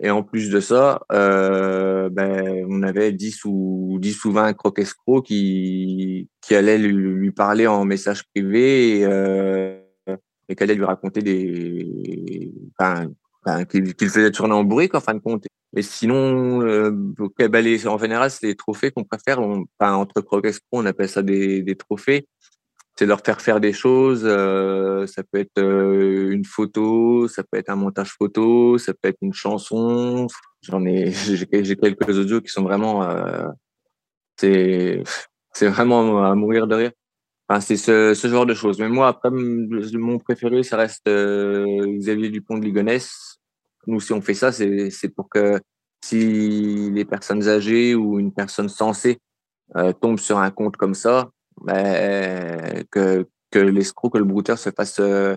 Et 0.00 0.10
en 0.10 0.22
plus 0.24 0.50
de 0.50 0.58
ça, 0.60 1.02
euh, 1.12 2.08
ben, 2.10 2.66
on 2.68 2.82
avait 2.82 3.12
10 3.12 3.44
ou 3.44 3.98
10 4.00 4.24
ou 4.24 4.32
20 4.32 4.52
croque 4.54 4.80
escrocs 4.80 5.24
qui, 5.24 6.28
qui 6.40 6.54
allaient 6.54 6.78
lui, 6.78 7.30
parler 7.30 7.66
en 7.68 7.84
message 7.84 8.24
privé 8.34 8.98
et, 8.98 9.04
euh, 9.04 9.78
et 10.48 10.56
qui 10.56 10.62
allaient 10.62 10.74
lui 10.74 10.84
raconter 10.84 11.22
des, 11.22 12.52
enfin, 12.76 13.06
qu'il 13.66 13.94
qu 13.94 14.08
faisait 14.08 14.30
tourner 14.32 14.54
en 14.54 14.64
bourrique 14.64 14.94
en 14.94 15.00
fin 15.00 15.14
de 15.14 15.20
compte. 15.20 15.46
Et 15.76 15.82
sinon, 15.82 16.62
euh, 16.62 16.90
ben, 17.38 17.64
les, 17.64 17.86
en 17.86 17.98
général, 17.98 18.30
c'est 18.30 18.46
les 18.46 18.56
trophées 18.56 18.90
qu'on 18.90 19.04
préfère. 19.04 19.40
On, 19.40 19.64
enfin, 19.78 19.94
entre 19.94 20.20
croque 20.22 20.46
escrocs, 20.46 20.68
on 20.72 20.86
appelle 20.86 21.08
ça 21.08 21.22
des, 21.22 21.62
des 21.62 21.76
trophées 21.76 22.26
c'est 22.96 23.06
leur 23.06 23.20
faire 23.20 23.40
faire 23.40 23.60
des 23.60 23.72
choses. 23.72 24.22
Euh, 24.24 25.06
ça 25.06 25.22
peut 25.24 25.38
être 25.38 25.58
euh, 25.58 26.30
une 26.30 26.44
photo, 26.44 27.28
ça 27.28 27.42
peut 27.42 27.58
être 27.58 27.70
un 27.70 27.76
montage 27.76 28.12
photo, 28.12 28.78
ça 28.78 28.92
peut 28.94 29.08
être 29.08 29.18
une 29.22 29.34
chanson. 29.34 30.26
J'en 30.62 30.84
ai, 30.84 31.10
j'ai 31.12 31.76
quelques 31.76 32.18
audios 32.18 32.40
qui 32.40 32.50
sont 32.50 32.62
vraiment, 32.62 33.02
euh, 33.04 33.48
c'est, 34.36 35.02
c'est 35.52 35.68
vraiment 35.68 36.24
à 36.24 36.34
mourir 36.34 36.66
de 36.66 36.74
rire. 36.74 36.92
Enfin, 37.48 37.60
c'est 37.60 37.76
ce, 37.76 38.14
ce 38.14 38.28
genre 38.28 38.46
de 38.46 38.54
choses. 38.54 38.78
Mais 38.78 38.88
moi, 38.88 39.08
après, 39.08 39.30
mon 39.30 40.18
préféré, 40.18 40.62
ça 40.62 40.78
reste 40.78 41.06
euh, 41.08 41.84
Xavier 41.98 42.30
Dupont 42.30 42.56
de 42.58 42.64
Ligonnès. 42.64 43.38
Nous, 43.86 44.00
si 44.00 44.12
on 44.14 44.22
fait 44.22 44.34
ça, 44.34 44.50
c'est, 44.50 44.88
c'est 44.90 45.10
pour 45.10 45.28
que 45.28 45.60
si 46.02 46.90
les 46.90 47.04
personnes 47.04 47.46
âgées 47.48 47.94
ou 47.94 48.18
une 48.18 48.32
personne 48.32 48.68
sensée 48.70 49.18
euh, 49.76 49.92
tombe 49.92 50.18
sur 50.18 50.38
un 50.38 50.50
compte 50.50 50.76
comme 50.76 50.94
ça, 50.94 51.30
ben, 51.64 52.84
que, 52.90 53.26
que 53.50 53.58
l'escroc, 53.58 54.10
que 54.10 54.18
le 54.18 54.24
brouteur 54.24 54.58
se 54.58 54.70
fasse, 54.70 54.98
euh, 55.00 55.36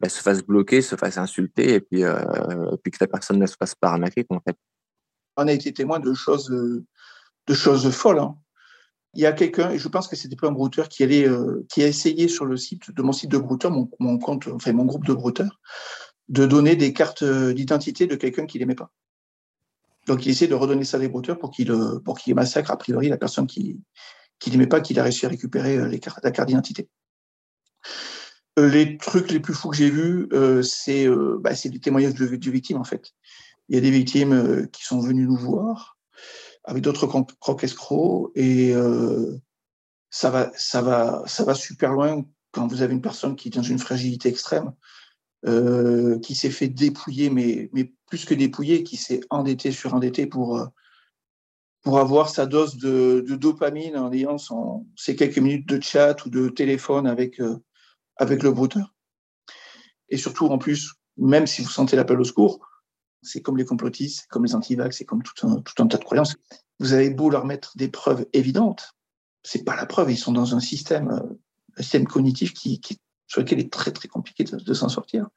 ben, 0.00 0.08
se 0.08 0.20
fasse 0.20 0.42
bloquer, 0.44 0.82
se 0.82 0.96
fasse 0.96 1.18
insulter 1.18 1.74
et 1.74 1.80
puis, 1.80 2.04
euh, 2.04 2.76
puis 2.82 2.92
que 2.92 2.98
la 3.00 3.08
personne 3.08 3.38
ne 3.38 3.46
se 3.46 3.56
fasse 3.58 3.74
pas 3.74 3.88
arnaquer. 3.88 4.24
En 4.30 4.40
fait. 4.40 4.56
On 5.36 5.48
a 5.48 5.52
été 5.52 5.72
témoin 5.72 5.98
de 5.98 6.14
choses, 6.14 6.48
de 6.48 7.54
choses 7.54 7.90
folles. 7.90 8.20
Hein. 8.20 8.36
Il 9.14 9.22
y 9.22 9.26
a 9.26 9.32
quelqu'un, 9.32 9.70
et 9.70 9.78
je 9.78 9.88
pense 9.88 10.08
que 10.08 10.16
c'était 10.16 10.36
pas 10.36 10.48
un 10.48 10.52
brouteur, 10.52 10.88
qui, 10.88 11.04
allait, 11.04 11.28
euh, 11.28 11.64
qui 11.68 11.82
a 11.82 11.86
essayé 11.86 12.26
sur 12.28 12.44
le 12.44 12.56
site 12.56 12.90
de 12.92 13.02
mon 13.02 13.12
site 13.12 13.30
de 13.30 13.38
brouteur, 13.38 13.70
mon, 13.70 14.18
compte, 14.18 14.48
enfin 14.48 14.72
mon 14.72 14.84
groupe 14.84 15.06
de 15.06 15.12
brouteurs, 15.12 15.60
de 16.28 16.46
donner 16.46 16.74
des 16.76 16.92
cartes 16.92 17.24
d'identité 17.24 18.06
de 18.06 18.16
quelqu'un 18.16 18.46
qu'il 18.46 18.60
n'aimait 18.60 18.74
pas. 18.74 18.90
Donc 20.06 20.26
il 20.26 20.30
essaie 20.30 20.48
de 20.48 20.54
redonner 20.54 20.84
ça 20.84 20.98
à 20.98 21.00
des 21.00 21.08
brouteurs 21.08 21.38
pour 21.38 21.50
qu'il 21.50 21.72
pour 22.04 22.18
qu'il 22.18 22.34
massacre 22.34 22.70
a 22.70 22.76
priori 22.76 23.08
la 23.08 23.16
personne 23.16 23.46
qui, 23.46 23.80
qui 24.44 24.50
n'aimait 24.50 24.66
pas 24.66 24.82
qu'il 24.82 25.00
a 25.00 25.02
réussi 25.02 25.24
à 25.24 25.30
récupérer 25.30 25.78
euh, 25.78 25.88
la 26.22 26.30
carte 26.30 26.48
d'identité. 26.48 26.86
Euh, 28.58 28.68
les 28.68 28.98
trucs 28.98 29.30
les 29.30 29.40
plus 29.40 29.54
fous 29.54 29.70
que 29.70 29.76
j'ai 29.76 29.88
vus, 29.88 30.28
euh, 30.34 30.62
c'est 30.62 31.08
bah, 31.40 31.52
des 31.64 31.80
témoignages 31.80 32.14
de, 32.14 32.26
de, 32.36 32.50
victimes 32.50 32.76
en 32.76 32.84
fait. 32.84 33.12
Il 33.70 33.74
y 33.74 33.78
a 33.78 33.80
des 33.80 33.90
victimes 33.90 34.68
qui 34.70 34.84
sont 34.84 35.00
venues 35.00 35.26
nous 35.26 35.38
voir 35.38 35.96
avec 36.64 36.82
d'autres 36.82 37.06
crocs 37.06 37.64
escrocs 37.64 38.30
et 38.34 38.74
ça 40.10 40.28
va, 40.28 40.52
ça 40.54 40.82
va, 40.82 41.22
ça 41.26 41.44
va 41.44 41.54
super 41.54 41.92
loin 41.94 42.22
quand 42.52 42.66
vous 42.66 42.82
avez 42.82 42.92
une 42.92 43.00
personne 43.00 43.36
qui 43.36 43.48
est 43.48 43.50
dans 43.52 43.62
une 43.62 43.78
fragilité 43.78 44.28
extrême, 44.28 44.72
qui 46.22 46.34
s'est 46.34 46.50
fait 46.50 46.68
dépouiller, 46.68 47.30
mais, 47.30 47.70
mais 47.72 47.94
plus 48.06 48.26
que 48.26 48.34
dépouiller, 48.34 48.84
qui 48.84 48.98
s'est 48.98 49.20
endetté 49.30 49.72
sur 49.72 49.94
endetté 49.94 50.26
pour 50.26 50.68
pour 51.84 51.98
avoir 51.98 52.30
sa 52.30 52.46
dose 52.46 52.78
de, 52.78 53.20
dopamine 53.36 53.96
en 53.96 54.10
ayant 54.10 54.38
son, 54.38 54.86
ses 54.96 55.14
quelques 55.14 55.38
minutes 55.38 55.68
de 55.68 55.80
chat 55.80 56.24
ou 56.24 56.30
de 56.30 56.48
téléphone 56.48 57.06
avec, 57.06 57.38
euh, 57.40 57.58
avec 58.16 58.42
le 58.42 58.50
brouteur. 58.50 58.94
Et 60.08 60.16
surtout, 60.16 60.46
en 60.46 60.56
plus, 60.56 60.94
même 61.18 61.46
si 61.46 61.62
vous 61.62 61.68
sentez 61.68 61.94
l'appel 61.94 62.18
au 62.18 62.24
secours, 62.24 62.66
c'est 63.20 63.42
comme 63.42 63.58
les 63.58 63.66
complotistes, 63.66 64.22
c'est 64.22 64.28
comme 64.28 64.46
les 64.46 64.54
antivax, 64.54 64.96
c'est 64.96 65.04
comme 65.04 65.22
tout 65.22 65.46
un, 65.46 65.86
tas 65.86 65.98
de 65.98 66.04
croyances. 66.04 66.36
Vous 66.80 66.94
avez 66.94 67.10
beau 67.10 67.28
leur 67.28 67.44
mettre 67.44 67.76
des 67.76 67.88
preuves 67.88 68.26
évidentes, 68.32 68.94
c'est 69.42 69.62
pas 69.62 69.76
la 69.76 69.84
preuve. 69.84 70.10
Ils 70.10 70.16
sont 70.16 70.32
dans 70.32 70.54
un 70.54 70.60
système, 70.60 71.10
euh, 71.10 71.38
un 71.76 71.82
système 71.82 72.06
cognitif 72.06 72.54
qui, 72.54 72.80
sur 73.26 73.42
lequel 73.42 73.58
il 73.60 73.66
est 73.66 73.72
très 73.72 73.92
très 73.92 74.08
compliqué 74.08 74.44
de, 74.44 74.74
s'en 74.74 74.88
sortir. 74.88 75.28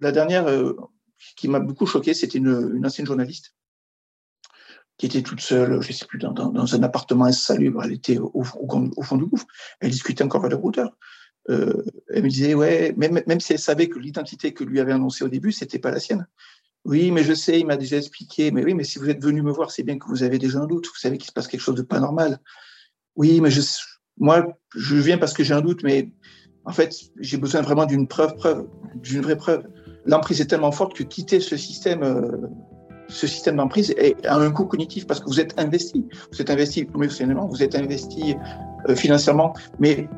La 0.00 0.10
dernière 0.10 0.48
euh, 0.48 0.74
qui 1.36 1.46
m'a 1.46 1.60
beaucoup 1.60 1.86
choqué, 1.86 2.12
c'était 2.12 2.38
une 2.38 2.84
ancienne 2.84 3.06
journaliste 3.06 3.54
qui 5.00 5.06
était 5.06 5.22
toute 5.22 5.40
seule, 5.40 5.80
je 5.80 5.92
sais 5.94 6.04
plus, 6.04 6.18
dans, 6.18 6.74
un 6.74 6.82
appartement 6.82 7.24
insalubre. 7.24 7.82
Elle 7.82 7.92
était 7.92 8.18
au, 8.18 8.44
fond 8.44 9.16
du 9.16 9.24
gouffre. 9.24 9.46
Elle 9.80 9.90
discutait 9.90 10.22
encore 10.22 10.42
avec 10.42 10.50
le 10.50 10.58
routeur. 10.58 10.94
Euh, 11.48 11.82
elle 12.10 12.22
me 12.22 12.28
disait, 12.28 12.52
ouais, 12.52 12.92
même, 12.98 13.22
même 13.26 13.40
si 13.40 13.54
elle 13.54 13.58
savait 13.58 13.88
que 13.88 13.98
l'identité 13.98 14.52
que 14.52 14.62
lui 14.62 14.78
avait 14.78 14.92
annoncée 14.92 15.24
au 15.24 15.28
début, 15.28 15.52
c'était 15.52 15.78
pas 15.78 15.90
la 15.90 16.00
sienne. 16.00 16.26
Oui, 16.84 17.12
mais 17.12 17.24
je 17.24 17.32
sais, 17.32 17.58
il 17.58 17.66
m'a 17.66 17.78
déjà 17.78 17.96
expliqué. 17.96 18.50
Mais 18.50 18.62
oui, 18.62 18.74
mais 18.74 18.84
si 18.84 18.98
vous 18.98 19.08
êtes 19.08 19.24
venu 19.24 19.40
me 19.40 19.50
voir, 19.50 19.70
c'est 19.70 19.84
bien 19.84 19.98
que 19.98 20.06
vous 20.06 20.22
avez 20.22 20.38
déjà 20.38 20.58
un 20.58 20.66
doute. 20.66 20.86
Vous 20.86 21.00
savez 21.00 21.16
qu'il 21.16 21.28
se 21.28 21.32
passe 21.32 21.48
quelque 21.48 21.62
chose 21.62 21.76
de 21.76 21.82
pas 21.82 21.98
normal. 21.98 22.38
Oui, 23.16 23.40
mais 23.40 23.50
je, 23.50 23.62
moi, 24.18 24.54
je 24.76 24.96
viens 24.96 25.16
parce 25.16 25.32
que 25.32 25.42
j'ai 25.42 25.54
un 25.54 25.62
doute, 25.62 25.82
mais 25.82 26.12
en 26.66 26.72
fait, 26.72 26.94
j'ai 27.20 27.38
besoin 27.38 27.62
vraiment 27.62 27.86
d'une 27.86 28.06
preuve, 28.06 28.34
preuve, 28.34 28.68
d'une 28.96 29.22
vraie 29.22 29.38
preuve. 29.38 29.66
L'emprise 30.04 30.42
est 30.42 30.46
tellement 30.46 30.72
forte 30.72 30.94
que 30.94 31.04
quitter 31.04 31.40
ce 31.40 31.56
système, 31.56 32.02
euh, 32.02 32.48
ce 33.10 33.26
système 33.26 33.56
d'emprise 33.56 33.94
a 34.24 34.36
un 34.36 34.50
coût 34.50 34.64
cognitif 34.64 35.06
parce 35.06 35.20
que 35.20 35.26
vous 35.26 35.40
êtes 35.40 35.58
investi. 35.58 36.06
Vous 36.32 36.40
êtes 36.40 36.50
investi 36.50 36.88
émotionnellement, 36.94 37.46
vous 37.46 37.62
êtes 37.62 37.74
investi 37.74 38.36
euh, 38.88 38.94
financièrement, 38.94 39.54
mais 39.78 40.08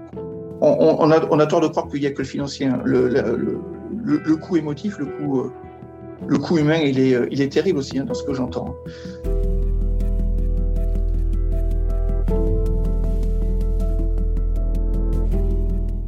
on, 0.60 1.10
a, 1.10 1.46
tort 1.46 1.60
de 1.60 1.66
croire 1.68 1.88
qu'il 1.88 2.00
n'y 2.00 2.06
a 2.06 2.12
que 2.12 2.18
le 2.18 2.24
financier. 2.24 2.66
Hein. 2.66 2.80
Le, 2.84 4.36
coût 4.36 4.56
émotif, 4.56 4.98
le 4.98 5.06
coût, 5.06 5.40
euh, 5.40 6.60
humain, 6.60 6.78
il 6.78 7.00
est, 7.00 7.18
il 7.30 7.40
est 7.40 7.52
terrible 7.52 7.78
aussi 7.78 7.98
hein, 7.98 8.04
dans 8.04 8.14
ce 8.14 8.22
que 8.22 8.34
j'entends. 8.34 8.76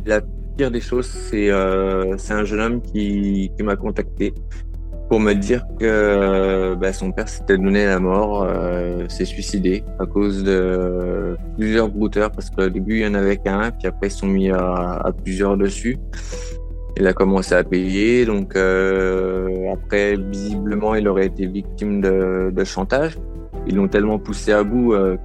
La 0.07 0.21
pire 0.57 0.71
des 0.71 0.81
choses, 0.81 1.07
c'est 1.07 1.51
euh, 1.51 2.17
un 2.31 2.45
jeune 2.45 2.61
homme 2.61 2.83
qui 2.83 3.51
m'a 3.61 3.75
contacté 3.75 4.35
pour 5.09 5.21
me 5.21 5.35
dire 5.35 5.65
que 5.79 6.75
bah, 6.75 6.93
son 6.93 7.13
père 7.13 7.29
s'était 7.29 7.59
donné 7.59 7.85
la 7.87 7.99
mort, 7.99 8.45
euh, 8.49 9.07
s'est 9.09 9.25
suicidé 9.25 9.85
à 9.99 10.07
cause 10.07 10.43
de 10.45 11.37
plusieurs 11.57 11.89
brouteurs, 11.89 12.31
parce 12.31 12.51
qu'au 12.51 12.69
début 12.69 13.01
il 13.01 13.03
y 13.03 13.07
en 13.07 13.15
avait 13.15 13.37
qu'un, 13.37 13.71
puis 13.71 13.87
après 13.87 14.09
ils 14.09 14.13
sont 14.13 14.27
mis 14.27 14.51
à, 14.51 15.13
plusieurs 15.23 15.57
dessus. 15.57 15.99
Il 16.97 17.07
a 17.07 17.13
commencé 17.13 17.55
à 17.55 17.65
payer, 17.65 18.25
donc 18.25 18.55
euh, 18.57 19.73
après 19.73 20.17
visiblement 20.17 20.95
il 20.95 21.09
aurait 21.09 21.27
été 21.27 21.47
victime 21.47 22.01
de, 22.01 22.65
chantage. 22.65 23.19
Ils 23.67 23.77
l'ont 23.77 23.89
tellement 23.89 24.19
poussé 24.19 24.53
à 24.53 24.63
bout 24.63 24.93
euh, 24.93 25.17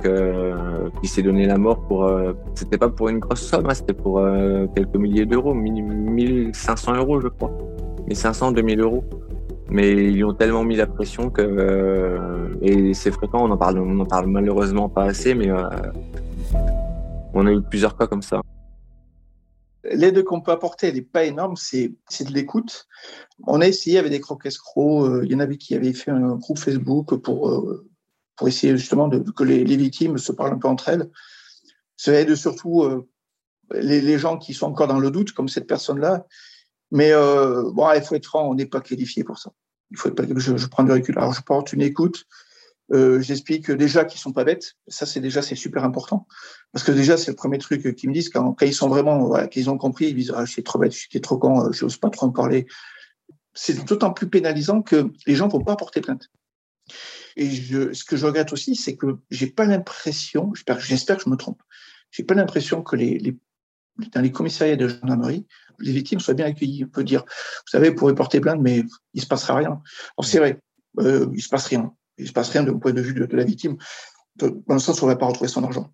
qu'il 0.99 1.09
s'est 1.09 1.21
donné 1.21 1.45
la 1.45 1.57
mort 1.57 1.81
pour. 1.87 2.05
Euh, 2.05 2.33
c'était 2.55 2.77
pas 2.77 2.89
pour 2.89 3.09
une 3.09 3.19
grosse 3.19 3.41
somme, 3.41 3.65
hein, 3.69 3.73
c'était 3.73 3.93
pour 3.93 4.19
euh, 4.19 4.65
quelques 4.75 4.95
milliers 4.95 5.25
d'euros, 5.25 5.53
1500 5.53 6.95
euros 6.95 7.19
je 7.21 7.27
crois, 7.27 7.51
1500, 8.07 8.53
2000 8.53 8.79
euros 8.79 9.03
mais 9.69 10.11
ils 10.11 10.23
ont 10.23 10.33
tellement 10.33 10.63
mis 10.63 10.75
la 10.75 10.87
pression 10.87 11.29
que 11.29 11.41
euh, 11.41 12.55
et 12.61 12.93
c'est 12.93 13.11
fréquent, 13.11 13.45
on 13.47 13.51
en 13.51 13.57
parle, 13.57 13.79
on 13.79 13.99
en 13.99 14.05
parle 14.05 14.27
malheureusement 14.27 14.89
pas 14.89 15.05
assez, 15.05 15.35
mais 15.35 15.49
euh, 15.49 15.69
on 17.33 17.45
a 17.45 17.51
eu 17.51 17.61
plusieurs 17.61 17.97
cas 17.97 18.07
comme 18.07 18.21
ça. 18.21 18.41
L'aide 19.83 20.23
qu'on 20.23 20.41
peut 20.41 20.51
apporter, 20.51 20.87
elle 20.87 20.95
n'est 20.95 21.01
pas 21.01 21.23
énorme, 21.23 21.55
c'est 21.55 21.87
de 21.87 22.33
l'écoute. 22.33 22.87
On 23.47 23.61
a 23.61 23.67
essayé 23.67 23.97
avec 23.97 24.11
des 24.11 24.19
crocs 24.19 24.45
escrocs, 24.45 25.05
euh, 25.05 25.21
il 25.25 25.31
y 25.31 25.35
en 25.35 25.39
avait 25.39 25.57
qui 25.57 25.75
avaient 25.75 25.93
fait 25.93 26.11
un 26.11 26.35
groupe 26.35 26.59
Facebook 26.59 27.15
pour, 27.17 27.71
pour 28.35 28.47
essayer 28.47 28.75
justement 28.75 29.07
de, 29.07 29.19
que 29.19 29.43
les, 29.43 29.63
victimes 29.63 30.17
se 30.17 30.31
parlent 30.31 30.53
un 30.53 30.57
peu 30.57 30.67
entre 30.67 30.89
elles. 30.89 31.09
Ça 31.95 32.13
aide 32.13 32.35
surtout 32.35 32.85
les, 33.73 34.17
gens 34.17 34.37
qui 34.37 34.53
sont 34.53 34.67
encore 34.67 34.87
dans 34.87 34.99
le 34.99 35.11
doute, 35.11 35.31
comme 35.31 35.49
cette 35.49 35.67
personne-là, 35.67 36.25
mais 36.91 37.11
euh, 37.11 37.69
bon, 37.71 37.91
il 37.93 38.01
faut 38.01 38.15
être 38.15 38.25
franc, 38.25 38.49
on 38.49 38.55
n'est 38.55 38.65
pas 38.65 38.81
qualifié 38.81 39.23
pour 39.23 39.37
ça. 39.37 39.51
Il 39.91 39.97
faut 39.97 40.11
pas, 40.11 40.23
je, 40.35 40.57
je 40.57 40.67
prends 40.67 40.83
du 40.83 40.91
recul. 40.91 41.17
Alors, 41.17 41.33
je 41.33 41.41
porte 41.41 41.73
une 41.73 41.81
écoute. 41.81 42.25
Euh, 42.91 43.21
J'explique 43.21 43.69
déjà 43.69 44.03
qu'ils 44.05 44.19
sont 44.19 44.33
pas 44.33 44.43
bêtes. 44.43 44.75
Ça, 44.87 45.05
c'est 45.05 45.19
déjà 45.19 45.41
c'est 45.41 45.55
super 45.55 45.83
important 45.83 46.25
parce 46.71 46.83
que 46.83 46.91
déjà 46.91 47.17
c'est 47.17 47.31
le 47.31 47.35
premier 47.35 47.59
truc 47.59 47.95
qu'ils 47.95 48.09
me 48.09 48.13
disent 48.13 48.29
quand, 48.29 48.53
quand 48.53 48.65
ils 48.65 48.73
sont 48.73 48.89
vraiment, 48.89 49.25
voilà, 49.25 49.47
qu'ils 49.47 49.69
ont 49.69 49.77
compris, 49.77 50.07
ils 50.07 50.15
disent 50.15 50.33
ah, 50.35 50.45
je 50.45 50.61
trop 50.61 50.79
bête, 50.79 50.93
je 50.93 51.19
trop 51.19 51.37
con, 51.37 51.65
euh, 51.65 51.71
je 51.71 51.85
n'ose 51.85 51.97
pas 51.97 52.09
trop 52.09 52.27
en 52.27 52.31
parler. 52.31 52.65
C'est 53.53 53.85
d'autant 53.85 54.11
plus 54.11 54.27
pénalisant 54.27 54.81
que 54.81 55.11
les 55.27 55.35
gens 55.35 55.47
vont 55.47 55.63
pas 55.63 55.75
porter 55.75 56.01
plainte. 56.01 56.29
Et 57.35 57.49
je, 57.49 57.93
ce 57.93 58.03
que 58.03 58.17
je 58.17 58.25
regrette 58.25 58.53
aussi, 58.53 58.75
c'est 58.75 58.95
que 58.95 59.17
j'ai 59.29 59.47
pas 59.47 59.65
l'impression, 59.65 60.51
j'espère 60.55 61.17
que 61.17 61.23
je 61.23 61.29
me 61.29 61.35
trompe, 61.35 61.61
j'ai 62.11 62.23
pas 62.23 62.33
l'impression 62.33 62.81
que 62.81 62.95
les, 62.95 63.19
les, 63.19 63.37
dans 64.13 64.21
les 64.21 64.31
commissariats 64.31 64.75
de 64.75 64.87
gendarmerie, 64.87 65.45
les 65.79 65.91
victimes 65.91 66.19
soient 66.19 66.33
bien 66.33 66.45
accueillies. 66.45 66.85
On 66.85 66.89
peut 66.89 67.03
dire, 67.03 67.23
vous 67.25 67.69
savez, 67.69 67.89
vous 67.89 67.95
pourrez 67.95 68.15
porter 68.15 68.39
plainte, 68.39 68.61
mais 68.61 68.83
il 69.13 69.21
se 69.21 69.27
passera 69.27 69.55
rien. 69.55 69.81
C'est 70.21 70.39
vrai, 70.39 70.59
euh, 70.99 71.27
il 71.33 71.41
se 71.41 71.49
passe 71.49 71.67
rien. 71.67 71.93
Il 72.17 72.27
se 72.27 72.33
passe 72.33 72.49
rien 72.49 72.63
de 72.63 72.71
point 72.71 72.91
de 72.91 73.01
vue 73.01 73.13
de, 73.13 73.35
la 73.35 73.43
victime, 73.43 73.77
dans 74.35 74.73
le 74.73 74.79
sens 74.79 75.01
où 75.01 75.05
on 75.05 75.07
va 75.07 75.15
pas 75.15 75.25
retrouver 75.25 75.49
son 75.49 75.63
argent. 75.63 75.93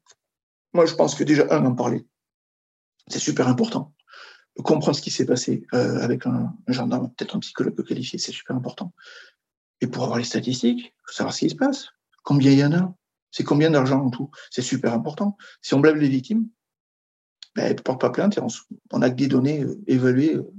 Moi, 0.74 0.86
je 0.86 0.96
pense 0.96 1.16
que 1.16 1.24
déjà, 1.24 1.46
un, 1.52 1.66
en 1.66 1.76
parler, 1.76 2.06
c'est 3.08 3.20
super 3.20 3.48
important. 3.48 3.94
Comprendre 4.64 4.96
ce 4.96 5.02
qui 5.02 5.12
s'est 5.12 5.26
passé 5.26 5.66
euh, 5.74 6.00
avec 6.00 6.26
un, 6.26 6.56
gendarme, 6.68 7.12
peut-être 7.16 7.36
un 7.36 7.40
psychologue 7.40 7.82
qualifié, 7.86 8.18
c'est 8.18 8.32
super 8.32 8.56
important. 8.56 8.94
Et 9.82 9.88
pour 9.88 10.04
avoir 10.04 10.18
les 10.18 10.24
statistiques, 10.24 10.96
faut 11.06 11.14
savoir 11.14 11.34
ce 11.34 11.40
qui 11.40 11.50
se 11.50 11.56
passe. 11.56 11.90
Combien 12.24 12.52
il 12.52 12.60
y 12.60 12.66
en 12.66 12.74
a? 12.74 12.96
C'est 13.32 13.44
combien 13.44 13.70
d'argent 13.70 14.02
en 14.02 14.10
tout? 14.10 14.32
C'est 14.50 14.62
super 14.62 14.94
important. 14.94 15.38
Si 15.62 15.74
on 15.74 15.80
blâme 15.80 15.98
les 15.98 16.08
victimes, 16.08 16.48
ben, 17.56 17.66
elle 17.66 17.76
ne 17.76 17.82
porte 17.82 18.02
pas 18.02 18.10
plainte 18.10 18.40
on, 18.92 19.02
a 19.02 19.10
que 19.10 19.16
des 19.16 19.28
données 19.28 19.64
euh, 19.64 19.80
évaluées 19.88 20.36
euh, 20.36 20.52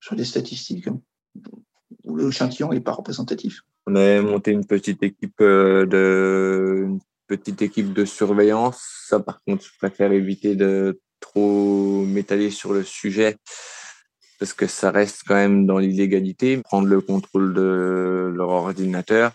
sur 0.00 0.16
des 0.16 0.24
statistiques 0.24 0.86
hein, 0.86 1.00
où 2.04 2.16
l'échantillon 2.16 2.70
n'est 2.72 2.80
pas 2.80 2.92
représentatif. 2.92 3.62
On 3.86 3.96
a 3.96 4.20
monté 4.20 4.50
une 4.50 4.66
petite 4.66 5.02
équipe 5.02 5.40
euh, 5.40 5.86
de 5.86 6.84
une 6.86 7.00
petite 7.26 7.62
équipe 7.62 7.92
de 7.92 8.04
surveillance. 8.04 8.80
Ça, 9.08 9.18
par 9.18 9.42
contre, 9.44 9.64
je 9.64 9.70
préfère 9.78 10.12
éviter 10.12 10.54
de 10.54 11.00
trop 11.20 12.04
m'étaler 12.04 12.50
sur 12.50 12.72
le 12.72 12.84
sujet 12.84 13.36
parce 14.38 14.52
que 14.52 14.66
ça 14.66 14.90
reste 14.90 15.22
quand 15.26 15.34
même 15.34 15.66
dans 15.66 15.78
l'illégalité. 15.78 16.58
Prendre 16.58 16.86
le 16.86 17.00
contrôle 17.00 17.54
de 17.54 18.32
leur 18.34 18.50
ordinateur, 18.50 19.32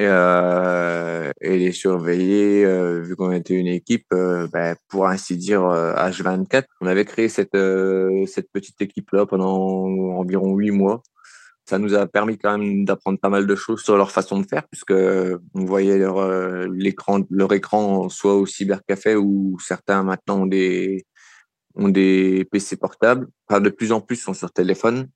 et, 0.00 0.06
euh, 0.06 1.30
et 1.42 1.58
les 1.58 1.72
surveiller, 1.72 2.64
euh, 2.64 3.02
vu 3.02 3.16
qu'on 3.16 3.32
était 3.32 3.52
une 3.54 3.66
équipe, 3.66 4.06
euh, 4.14 4.48
ben, 4.50 4.74
pour 4.88 5.06
ainsi 5.06 5.36
dire 5.36 5.60
H24. 5.60 6.64
On 6.80 6.86
avait 6.86 7.04
créé 7.04 7.28
cette, 7.28 7.56
cette 8.26 8.50
petite 8.50 8.80
équipe-là 8.80 9.26
pendant 9.26 9.50
environ 10.16 10.56
huit 10.56 10.70
mois. 10.70 11.02
Ça 11.66 11.78
nous 11.78 11.94
a 11.94 12.06
permis 12.06 12.38
quand 12.38 12.56
même 12.56 12.86
d'apprendre 12.86 13.18
pas 13.20 13.28
mal 13.28 13.46
de 13.46 13.54
choses 13.54 13.82
sur 13.82 13.96
leur 13.98 14.10
façon 14.10 14.40
de 14.40 14.46
faire, 14.46 14.66
puisque 14.68 14.92
on 14.92 15.64
voyait 15.66 15.98
leur, 15.98 16.66
l'écran, 16.68 17.20
leur 17.30 17.52
écran 17.52 18.08
soit 18.08 18.36
au 18.36 18.46
cybercafé 18.46 19.16
ou 19.16 19.58
certains 19.60 20.02
maintenant 20.02 20.42
ont 20.42 20.46
des, 20.46 21.04
ont 21.74 21.90
des 21.90 22.46
PC 22.50 22.76
portables. 22.76 23.28
Enfin, 23.48 23.60
de 23.60 23.70
plus 23.70 23.92
en 23.92 24.00
plus 24.00 24.16
sont 24.16 24.34
sur 24.34 24.50
téléphone. 24.50 25.08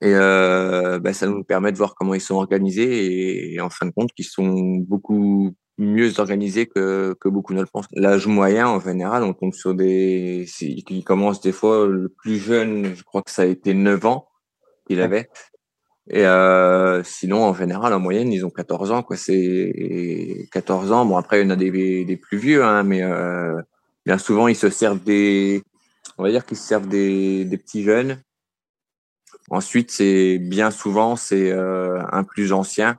Et 0.00 0.12
euh, 0.14 0.98
bah, 0.98 1.12
ça 1.12 1.26
nous 1.26 1.44
permet 1.44 1.72
de 1.72 1.78
voir 1.78 1.94
comment 1.94 2.14
ils 2.14 2.20
sont 2.20 2.34
organisés 2.34 3.54
et, 3.54 3.60
en 3.60 3.70
fin 3.70 3.86
de 3.86 3.92
compte 3.92 4.12
qu'ils 4.12 4.26
sont 4.26 4.76
beaucoup 4.86 5.54
mieux 5.78 6.20
organisés 6.20 6.66
que, 6.66 7.14
que 7.20 7.28
beaucoup 7.28 7.54
ne 7.54 7.60
le 7.60 7.66
pensent. 7.66 7.86
L'âge 7.92 8.26
moyen, 8.26 8.68
en 8.68 8.80
général, 8.80 9.22
on 9.22 9.32
tombe 9.32 9.52
sur 9.52 9.74
des... 9.74 10.46
qui 10.58 11.02
commencent 11.04 11.40
des 11.40 11.52
fois, 11.52 11.86
le 11.86 12.08
plus 12.08 12.38
jeune, 12.38 12.94
je 12.94 13.02
crois 13.02 13.22
que 13.22 13.30
ça 13.30 13.42
a 13.42 13.46
été 13.46 13.74
9 13.74 14.04
ans 14.06 14.28
qu'il 14.86 15.00
avait. 15.00 15.28
Et 16.10 16.26
euh, 16.26 17.02
sinon, 17.02 17.44
en 17.44 17.54
général, 17.54 17.94
en 17.94 17.98
moyenne, 18.00 18.32
ils 18.32 18.44
ont 18.44 18.50
14 18.50 18.92
ans. 18.92 19.02
quoi. 19.02 19.16
C'est 19.16 20.48
14 20.52 20.92
ans. 20.92 21.06
Bon, 21.06 21.16
après, 21.16 21.40
il 21.40 21.44
y 21.44 21.46
en 21.46 21.50
a 21.50 21.56
des, 21.56 22.04
des 22.04 22.16
plus 22.16 22.38
vieux, 22.38 22.62
hein, 22.62 22.82
mais 22.82 23.02
euh, 23.02 23.60
bien 24.04 24.18
souvent, 24.18 24.48
ils 24.48 24.56
se 24.56 24.70
servent 24.70 25.02
des... 25.02 25.62
On 26.18 26.22
va 26.22 26.30
dire 26.30 26.44
qu'ils 26.44 26.58
se 26.58 26.66
servent 26.68 26.88
des, 26.88 27.44
des 27.44 27.56
petits 27.56 27.82
jeunes 27.82 28.22
Ensuite, 29.50 29.90
c'est 29.90 30.38
bien 30.38 30.70
souvent 30.70 31.16
c'est 31.16 31.50
euh, 31.50 32.00
un 32.10 32.24
plus 32.24 32.52
ancien, 32.52 32.96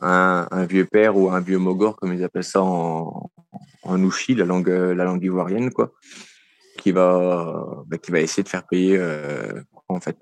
un, 0.00 0.46
un, 0.50 0.64
vieux 0.64 0.84
père 0.84 1.16
ou 1.16 1.30
un 1.30 1.40
vieux 1.40 1.58
mogor 1.58 1.96
comme 1.96 2.12
ils 2.12 2.22
appellent 2.22 2.44
ça 2.44 2.62
en, 2.62 3.30
en 3.82 4.02
ouchi, 4.02 4.34
la 4.34 4.44
langue 4.44 4.68
la 4.68 5.04
langue 5.04 5.24
ivoirienne 5.24 5.70
quoi, 5.70 5.92
qui 6.78 6.92
va 6.92 7.66
bah, 7.86 7.98
qui 7.98 8.12
va 8.12 8.20
essayer 8.20 8.44
de 8.44 8.48
faire 8.48 8.66
payer 8.66 8.96
euh, 8.98 9.62
en 9.88 9.98
fait. 10.00 10.16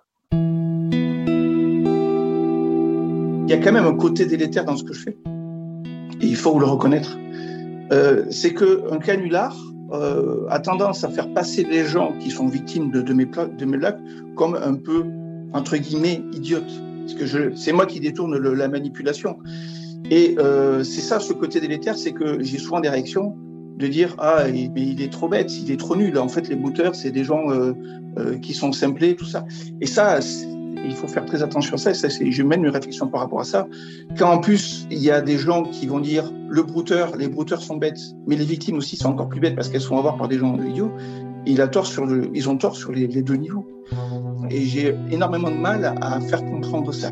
Il 3.46 3.50
y 3.50 3.54
a 3.54 3.58
quand 3.58 3.72
même 3.72 3.86
un 3.86 3.96
côté 3.96 4.24
délétère 4.24 4.64
dans 4.64 4.76
ce 4.76 4.84
que 4.84 4.92
je 4.94 5.02
fais. 5.04 5.16
Et 6.20 6.26
il 6.26 6.36
faut 6.36 6.58
le 6.58 6.66
reconnaître. 6.66 7.16
Euh, 7.92 8.26
c'est 8.30 8.52
que 8.52 8.90
un 8.92 8.98
canular 8.98 9.56
a 10.50 10.60
tendance 10.60 11.02
à 11.04 11.08
faire 11.08 11.32
passer 11.32 11.64
les 11.64 11.86
gens 11.86 12.12
qui 12.18 12.30
sont 12.30 12.46
victimes 12.46 12.90
de, 12.90 13.00
de 13.00 13.14
mes, 13.14 13.24
de 13.24 13.64
mes 13.64 13.78
blagues 13.78 13.98
comme 14.36 14.54
un 14.54 14.74
peu 14.74 15.06
entre 15.52 15.76
guillemets, 15.76 16.22
idiote. 16.32 16.70
C'est 17.56 17.72
moi 17.72 17.86
qui 17.86 18.00
détourne 18.00 18.36
la 18.36 18.68
manipulation. 18.68 19.38
Et 20.10 20.36
euh, 20.38 20.84
c'est 20.84 21.00
ça, 21.00 21.20
ce 21.20 21.32
côté 21.32 21.60
délétère, 21.60 21.96
c'est 21.96 22.12
que 22.12 22.42
j'ai 22.42 22.58
souvent 22.58 22.80
des 22.80 22.88
réactions 22.88 23.36
de 23.78 23.86
dire 23.86 24.16
ah 24.18 24.48
il, 24.48 24.72
il, 24.76 25.00
est 25.02 25.12
trop 25.12 25.28
bête, 25.28 25.52
il 25.58 25.70
est 25.70 25.76
trop 25.76 25.96
nul. 25.96 26.18
En 26.18 26.28
fait, 26.28 26.48
les 26.48 26.56
booters, 26.56 26.94
c'est 26.94 27.10
des 27.10 27.24
gens 27.24 27.50
euh, 27.50 27.72
euh, 28.18 28.38
qui 28.38 28.54
sont 28.54 28.72
simplés, 28.72 29.16
tout 29.16 29.24
ça. 29.24 29.44
Et 29.80 29.86
ça, 29.86 30.18
il 30.84 30.94
faut 30.94 31.08
faire 31.08 31.24
très 31.24 31.42
attention 31.42 31.74
à 31.74 31.78
ça. 31.78 31.94
ça 31.94 32.08
je 32.08 32.42
mène 32.42 32.64
une 32.64 32.70
réflexion 32.70 33.08
par 33.08 33.20
rapport 33.20 33.40
à 33.40 33.44
ça. 33.44 33.66
Quand 34.18 34.30
en 34.30 34.38
plus 34.38 34.86
il 34.90 34.98
y 34.98 35.10
a 35.10 35.20
des 35.20 35.38
gens 35.38 35.64
qui 35.64 35.86
vont 35.86 36.00
dire 36.00 36.32
le 36.48 36.62
brouteur, 36.62 37.16
les 37.16 37.28
brouteurs 37.28 37.62
sont 37.62 37.76
bêtes, 37.76 38.00
mais 38.26 38.36
les 38.36 38.44
victimes 38.44 38.76
aussi 38.76 38.96
sont 38.96 39.10
encore 39.10 39.28
plus 39.28 39.40
bêtes 39.40 39.54
parce 39.54 39.68
qu'elles 39.68 39.80
sont 39.80 39.98
avoir 39.98 40.16
par 40.16 40.28
des 40.28 40.38
gens 40.38 40.56
idiots. 40.62 40.92
Ils 41.48 42.48
ont 42.48 42.58
tort 42.58 42.76
sur 42.76 42.92
les, 42.92 43.22
deux 43.22 43.36
niveaux. 43.36 43.66
Et 44.50 44.60
j'ai 44.60 44.94
énormément 45.10 45.50
de 45.50 45.56
mal 45.56 45.96
à 46.00 46.20
faire 46.20 46.44
comprendre 46.44 46.92
ça. 46.92 47.10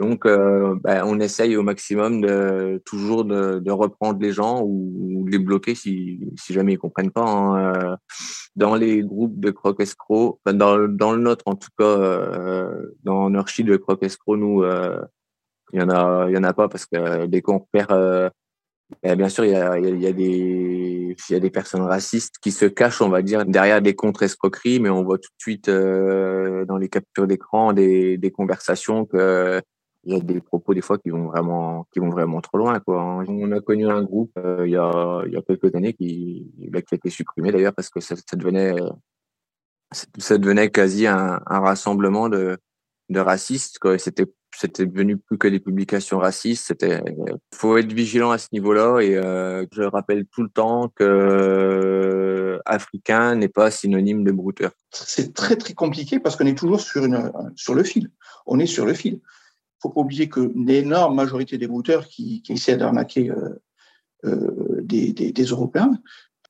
Donc, 0.00 0.24
euh, 0.24 0.76
ben, 0.82 1.04
on 1.04 1.20
essaye 1.20 1.56
au 1.56 1.62
maximum 1.62 2.22
de 2.22 2.82
toujours 2.86 3.24
de, 3.24 3.70
reprendre 3.70 4.18
les 4.18 4.32
gens 4.32 4.62
ou, 4.64 5.24
de 5.26 5.30
les 5.30 5.38
bloquer 5.38 5.74
si, 5.74 6.18
jamais 6.48 6.72
ils 6.72 6.78
comprennent 6.78 7.10
pas. 7.10 7.22
Hein. 7.22 7.74
Euh, 7.76 7.96
dans 8.56 8.74
les 8.74 9.02
groupes 9.02 9.38
de 9.38 9.50
croc 9.50 9.78
escroc, 9.80 10.40
dans, 10.46 10.76
le 10.76 11.16
nôtre 11.18 11.44
en 11.46 11.54
tout 11.54 11.68
cas, 11.78 11.84
euh, 11.84 12.94
dans 13.04 13.30
Nurshi 13.30 13.62
de 13.62 13.76
croc 13.76 14.02
escroc, 14.02 14.36
nous, 14.36 14.62
euh, 14.62 15.00
il 15.72 15.80
y 15.80 15.82
en 15.82 15.88
a, 15.90 16.52
pas 16.52 16.68
parce 16.68 16.86
que 16.86 17.26
dès 17.26 17.42
qu'on 17.42 17.60
perd 17.60 18.32
eh 19.02 19.16
bien 19.16 19.28
sûr, 19.28 19.44
il 19.44 19.52
y 19.52 19.54
a, 19.54 19.78
il 19.78 20.00
y 20.00 20.06
a, 20.06 20.12
des, 20.12 21.16
il 21.28 21.32
y 21.32 21.34
a 21.34 21.40
des 21.40 21.50
personnes 21.50 21.82
racistes 21.82 22.36
qui 22.40 22.52
se 22.52 22.66
cachent, 22.66 23.00
on 23.02 23.08
va 23.08 23.22
dire, 23.22 23.44
derrière 23.46 23.82
des 23.82 23.94
contre-escroqueries, 23.94 24.80
mais 24.80 24.90
on 24.90 25.04
voit 25.04 25.18
tout 25.18 25.30
de 25.30 25.42
suite 25.42 25.68
euh, 25.68 26.64
dans 26.64 26.76
les 26.76 26.88
captures 26.88 27.26
d'écran 27.26 27.72
des, 27.72 28.18
des 28.18 28.30
conversations 28.30 29.06
que 29.06 29.60
il 30.04 30.14
y 30.14 30.16
a 30.16 30.20
des 30.20 30.40
propos 30.40 30.72
des 30.72 30.80
fois 30.80 30.96
qui 30.96 31.10
vont 31.10 31.26
vraiment, 31.26 31.86
qui 31.92 32.00
vont 32.00 32.08
vraiment 32.08 32.40
trop 32.40 32.56
loin. 32.56 32.80
Quoi. 32.80 33.22
On 33.28 33.52
a 33.52 33.60
connu 33.60 33.86
un 33.86 34.02
groupe 34.02 34.32
euh, 34.38 34.66
il, 34.66 34.72
y 34.72 34.76
a, 34.76 35.22
il 35.26 35.32
y 35.32 35.36
a 35.36 35.42
quelques 35.42 35.74
années 35.74 35.92
qui, 35.92 36.50
bah, 36.70 36.80
qui 36.80 36.94
a 36.94 36.96
été 36.96 37.10
supprimé 37.10 37.52
d'ailleurs 37.52 37.74
parce 37.74 37.90
que 37.90 38.00
ça, 38.00 38.16
ça 38.16 38.36
devenait 38.36 38.74
ça 40.18 40.38
devenait 40.38 40.70
quasi 40.70 41.06
un, 41.06 41.40
un 41.46 41.60
rassemblement 41.60 42.28
de, 42.28 42.56
de 43.08 43.20
racistes. 43.20 43.78
Quoi. 43.78 43.98
C'était 43.98 44.26
c'était 44.56 44.86
devenu 44.86 45.16
plus 45.16 45.38
que 45.38 45.48
des 45.48 45.60
publications 45.60 46.18
racistes. 46.18 46.66
C'était 46.66 47.02
faut 47.54 47.76
être 47.76 47.92
vigilant 47.92 48.30
à 48.30 48.38
ce 48.38 48.48
niveau-là 48.52 49.00
et 49.00 49.16
euh, 49.16 49.64
je 49.72 49.82
rappelle 49.82 50.26
tout 50.26 50.42
le 50.42 50.48
temps 50.48 50.88
que 50.88 51.04
euh, 51.04 52.58
africain 52.64 53.34
n'est 53.34 53.48
pas 53.48 53.70
synonyme 53.70 54.24
de 54.24 54.32
brouteur. 54.32 54.72
C'est 54.92 55.34
très 55.34 55.56
très 55.56 55.74
compliqué 55.74 56.20
parce 56.20 56.36
qu'on 56.36 56.46
est 56.46 56.58
toujours 56.58 56.80
sur 56.80 57.74
le 57.74 57.84
fil. 57.84 58.10
On 58.46 58.58
est 58.58 58.66
sur 58.66 58.86
le 58.86 58.94
fil. 58.94 59.20
Faut 59.80 59.90
pas 59.90 60.00
oublier 60.00 60.28
que 60.28 60.52
l'énorme 60.54 61.14
majorité 61.14 61.56
des 61.56 61.66
brouteurs 61.66 62.06
qui, 62.06 62.42
essaient 62.48 62.76
d'arnaquer 62.76 63.30
euh, 63.30 63.62
euh, 64.24 64.80
des, 64.82 65.32
Européens, 65.44 65.92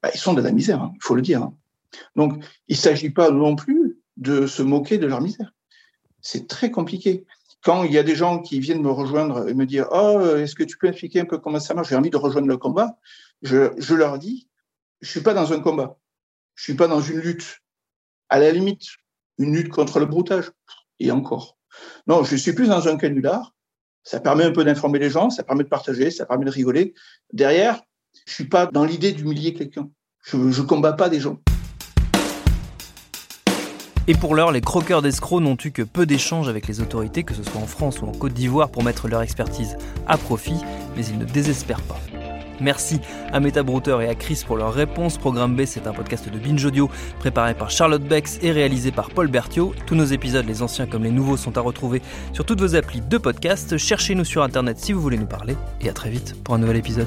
bah, 0.02 0.10
ils 0.12 0.18
sont 0.18 0.34
de 0.34 0.42
la 0.42 0.50
misère. 0.50 0.82
Hein, 0.82 0.92
il 0.94 1.02
faut 1.02 1.14
le 1.14 1.22
dire. 1.22 1.42
Hein. 1.42 1.54
Donc 2.16 2.42
il 2.68 2.76
s'agit 2.76 3.10
pas 3.10 3.30
non 3.30 3.56
plus 3.56 3.98
de 4.16 4.46
se 4.46 4.62
moquer 4.62 4.98
de 4.98 5.06
leur 5.06 5.20
misère. 5.20 5.54
C'est 6.20 6.48
très 6.48 6.70
compliqué 6.70 7.24
quand 7.62 7.84
il 7.84 7.92
y 7.92 7.98
a 7.98 8.02
des 8.02 8.14
gens 8.14 8.40
qui 8.40 8.60
viennent 8.60 8.82
me 8.82 8.90
rejoindre 8.90 9.48
et 9.48 9.54
me 9.54 9.66
dire 9.66 9.86
oh 9.92 10.36
est-ce 10.36 10.54
que 10.54 10.62
tu 10.64 10.78
peux 10.78 10.88
expliquer 10.88 11.20
un 11.20 11.24
peu 11.24 11.38
comment 11.38 11.60
ça 11.60 11.74
marche? 11.74 11.88
J'ai 11.88 11.96
envie 11.96 12.10
de 12.10 12.16
rejoindre 12.16 12.48
le 12.48 12.56
combat. 12.56 12.98
Je, 13.42 13.94
leur 13.94 14.18
dis 14.18 14.48
je 15.00 15.10
suis 15.10 15.20
pas 15.20 15.34
dans 15.34 15.52
un 15.52 15.60
combat. 15.60 15.98
Je 16.54 16.64
suis 16.64 16.74
pas 16.74 16.88
dans 16.88 17.00
une 17.00 17.18
lutte. 17.18 17.60
À 18.28 18.38
la 18.38 18.50
limite 18.52 18.86
une 19.38 19.54
lutte 19.54 19.70
contre 19.70 19.98
le 19.98 20.06
broutage. 20.06 20.50
Et 20.98 21.10
encore 21.10 21.58
non 22.06 22.24
je 22.24 22.36
suis 22.36 22.52
plus 22.52 22.68
dans 22.68 22.88
un 22.88 22.96
canular. 22.96 23.54
Ça 24.02 24.20
permet 24.20 24.44
un 24.44 24.52
peu 24.52 24.64
d'informer 24.64 24.98
les 24.98 25.10
gens 25.10 25.28
ça 25.30 25.42
permet 25.42 25.64
de 25.64 25.68
partager 25.68 26.10
ça 26.10 26.26
permet 26.26 26.46
de 26.46 26.50
rigoler. 26.50 26.94
Derrière 27.32 27.82
je 28.26 28.32
suis 28.32 28.48
pas 28.48 28.66
dans 28.66 28.84
l'idée 28.84 29.12
d'humilier 29.12 29.54
quelqu'un. 29.54 29.90
Je 30.24 30.50
je 30.50 30.62
combats 30.62 30.94
pas 30.94 31.08
des 31.08 31.20
gens 31.20 31.40
et 34.10 34.14
pour 34.14 34.34
l'heure, 34.34 34.50
les 34.50 34.60
croqueurs 34.60 35.02
d'escrocs 35.02 35.40
n'ont 35.40 35.56
eu 35.64 35.70
que 35.70 35.82
peu 35.82 36.04
d'échanges 36.04 36.48
avec 36.48 36.66
les 36.66 36.80
autorités, 36.80 37.22
que 37.22 37.32
ce 37.32 37.44
soit 37.44 37.60
en 37.60 37.66
France 37.68 38.02
ou 38.02 38.06
en 38.06 38.12
Côte 38.12 38.32
d'Ivoire, 38.32 38.68
pour 38.68 38.82
mettre 38.82 39.06
leur 39.06 39.22
expertise 39.22 39.76
à 40.08 40.18
profit, 40.18 40.56
mais 40.96 41.06
ils 41.06 41.16
ne 41.16 41.24
désespèrent 41.24 41.80
pas. 41.82 42.00
Merci 42.60 42.98
à 43.32 43.38
Metabrouter 43.38 43.98
et 44.02 44.08
à 44.08 44.16
Chris 44.16 44.42
pour 44.44 44.56
leur 44.56 44.74
réponse. 44.74 45.16
Programme 45.16 45.54
B, 45.54 45.64
c'est 45.64 45.86
un 45.86 45.92
podcast 45.92 46.28
de 46.28 46.36
Binge 46.40 46.64
Audio 46.64 46.90
préparé 47.20 47.54
par 47.54 47.70
Charlotte 47.70 48.02
Bex 48.02 48.40
et 48.42 48.50
réalisé 48.50 48.90
par 48.90 49.10
Paul 49.10 49.28
Berthiaud. 49.28 49.74
Tous 49.86 49.94
nos 49.94 50.06
épisodes, 50.06 50.44
les 50.44 50.60
anciens 50.60 50.86
comme 50.86 51.04
les 51.04 51.12
nouveaux, 51.12 51.36
sont 51.36 51.56
à 51.56 51.60
retrouver 51.60 52.02
sur 52.32 52.44
toutes 52.44 52.60
vos 52.60 52.74
applis 52.74 53.02
de 53.02 53.16
podcast. 53.16 53.78
Cherchez-nous 53.78 54.24
sur 54.24 54.42
internet 54.42 54.80
si 54.80 54.92
vous 54.92 55.00
voulez 55.00 55.18
nous 55.18 55.26
parler. 55.26 55.54
Et 55.80 55.88
à 55.88 55.92
très 55.92 56.10
vite 56.10 56.34
pour 56.42 56.56
un 56.56 56.58
nouvel 56.58 56.78
épisode. 56.78 57.06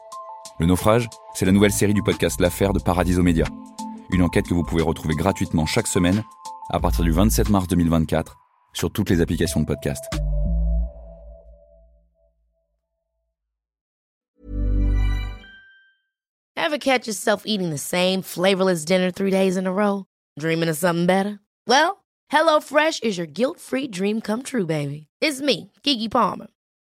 Le 0.59 0.65
naufrage, 0.65 1.09
c'est 1.33 1.45
la 1.45 1.51
nouvelle 1.51 1.71
série 1.71 1.93
du 1.93 2.03
podcast 2.03 2.39
L'affaire 2.39 2.73
de 2.73 2.79
Paradiso 2.79 3.23
Média. 3.23 3.45
Une 4.11 4.21
enquête 4.21 4.47
que 4.47 4.53
vous 4.53 4.63
pouvez 4.63 4.83
retrouver 4.83 5.15
gratuitement 5.15 5.65
chaque 5.65 5.87
semaine 5.87 6.23
à 6.69 6.79
partir 6.79 7.03
du 7.03 7.11
27 7.11 7.49
mars 7.49 7.67
2024 7.67 8.37
sur 8.73 8.91
toutes 8.91 9.09
les 9.09 9.21
applications 9.21 9.61
de 9.61 9.65
podcast. 9.65 10.03
Ever 16.55 16.77
catch 16.77 17.07
yourself 17.07 17.43
eating 17.45 17.69
the 17.69 17.77
same 17.77 18.21
flavorless 18.21 18.85
dinner 18.85 19.11
three 19.11 19.31
days 19.31 19.57
in 19.57 19.67
a 19.67 19.73
row? 19.73 20.05
Dreaming 20.39 20.69
of 20.69 20.77
something 20.77 21.05
better? 21.05 21.39
Well, 21.67 22.03
HelloFresh 22.31 23.03
is 23.03 23.17
your 23.17 23.27
guilt-free 23.27 23.87
dream 23.87 24.21
come 24.21 24.43
true, 24.43 24.65
baby. 24.65 25.07
It's 25.21 25.41
me, 25.41 25.71
Kiki 25.83 26.07
Palmer. 26.07 26.47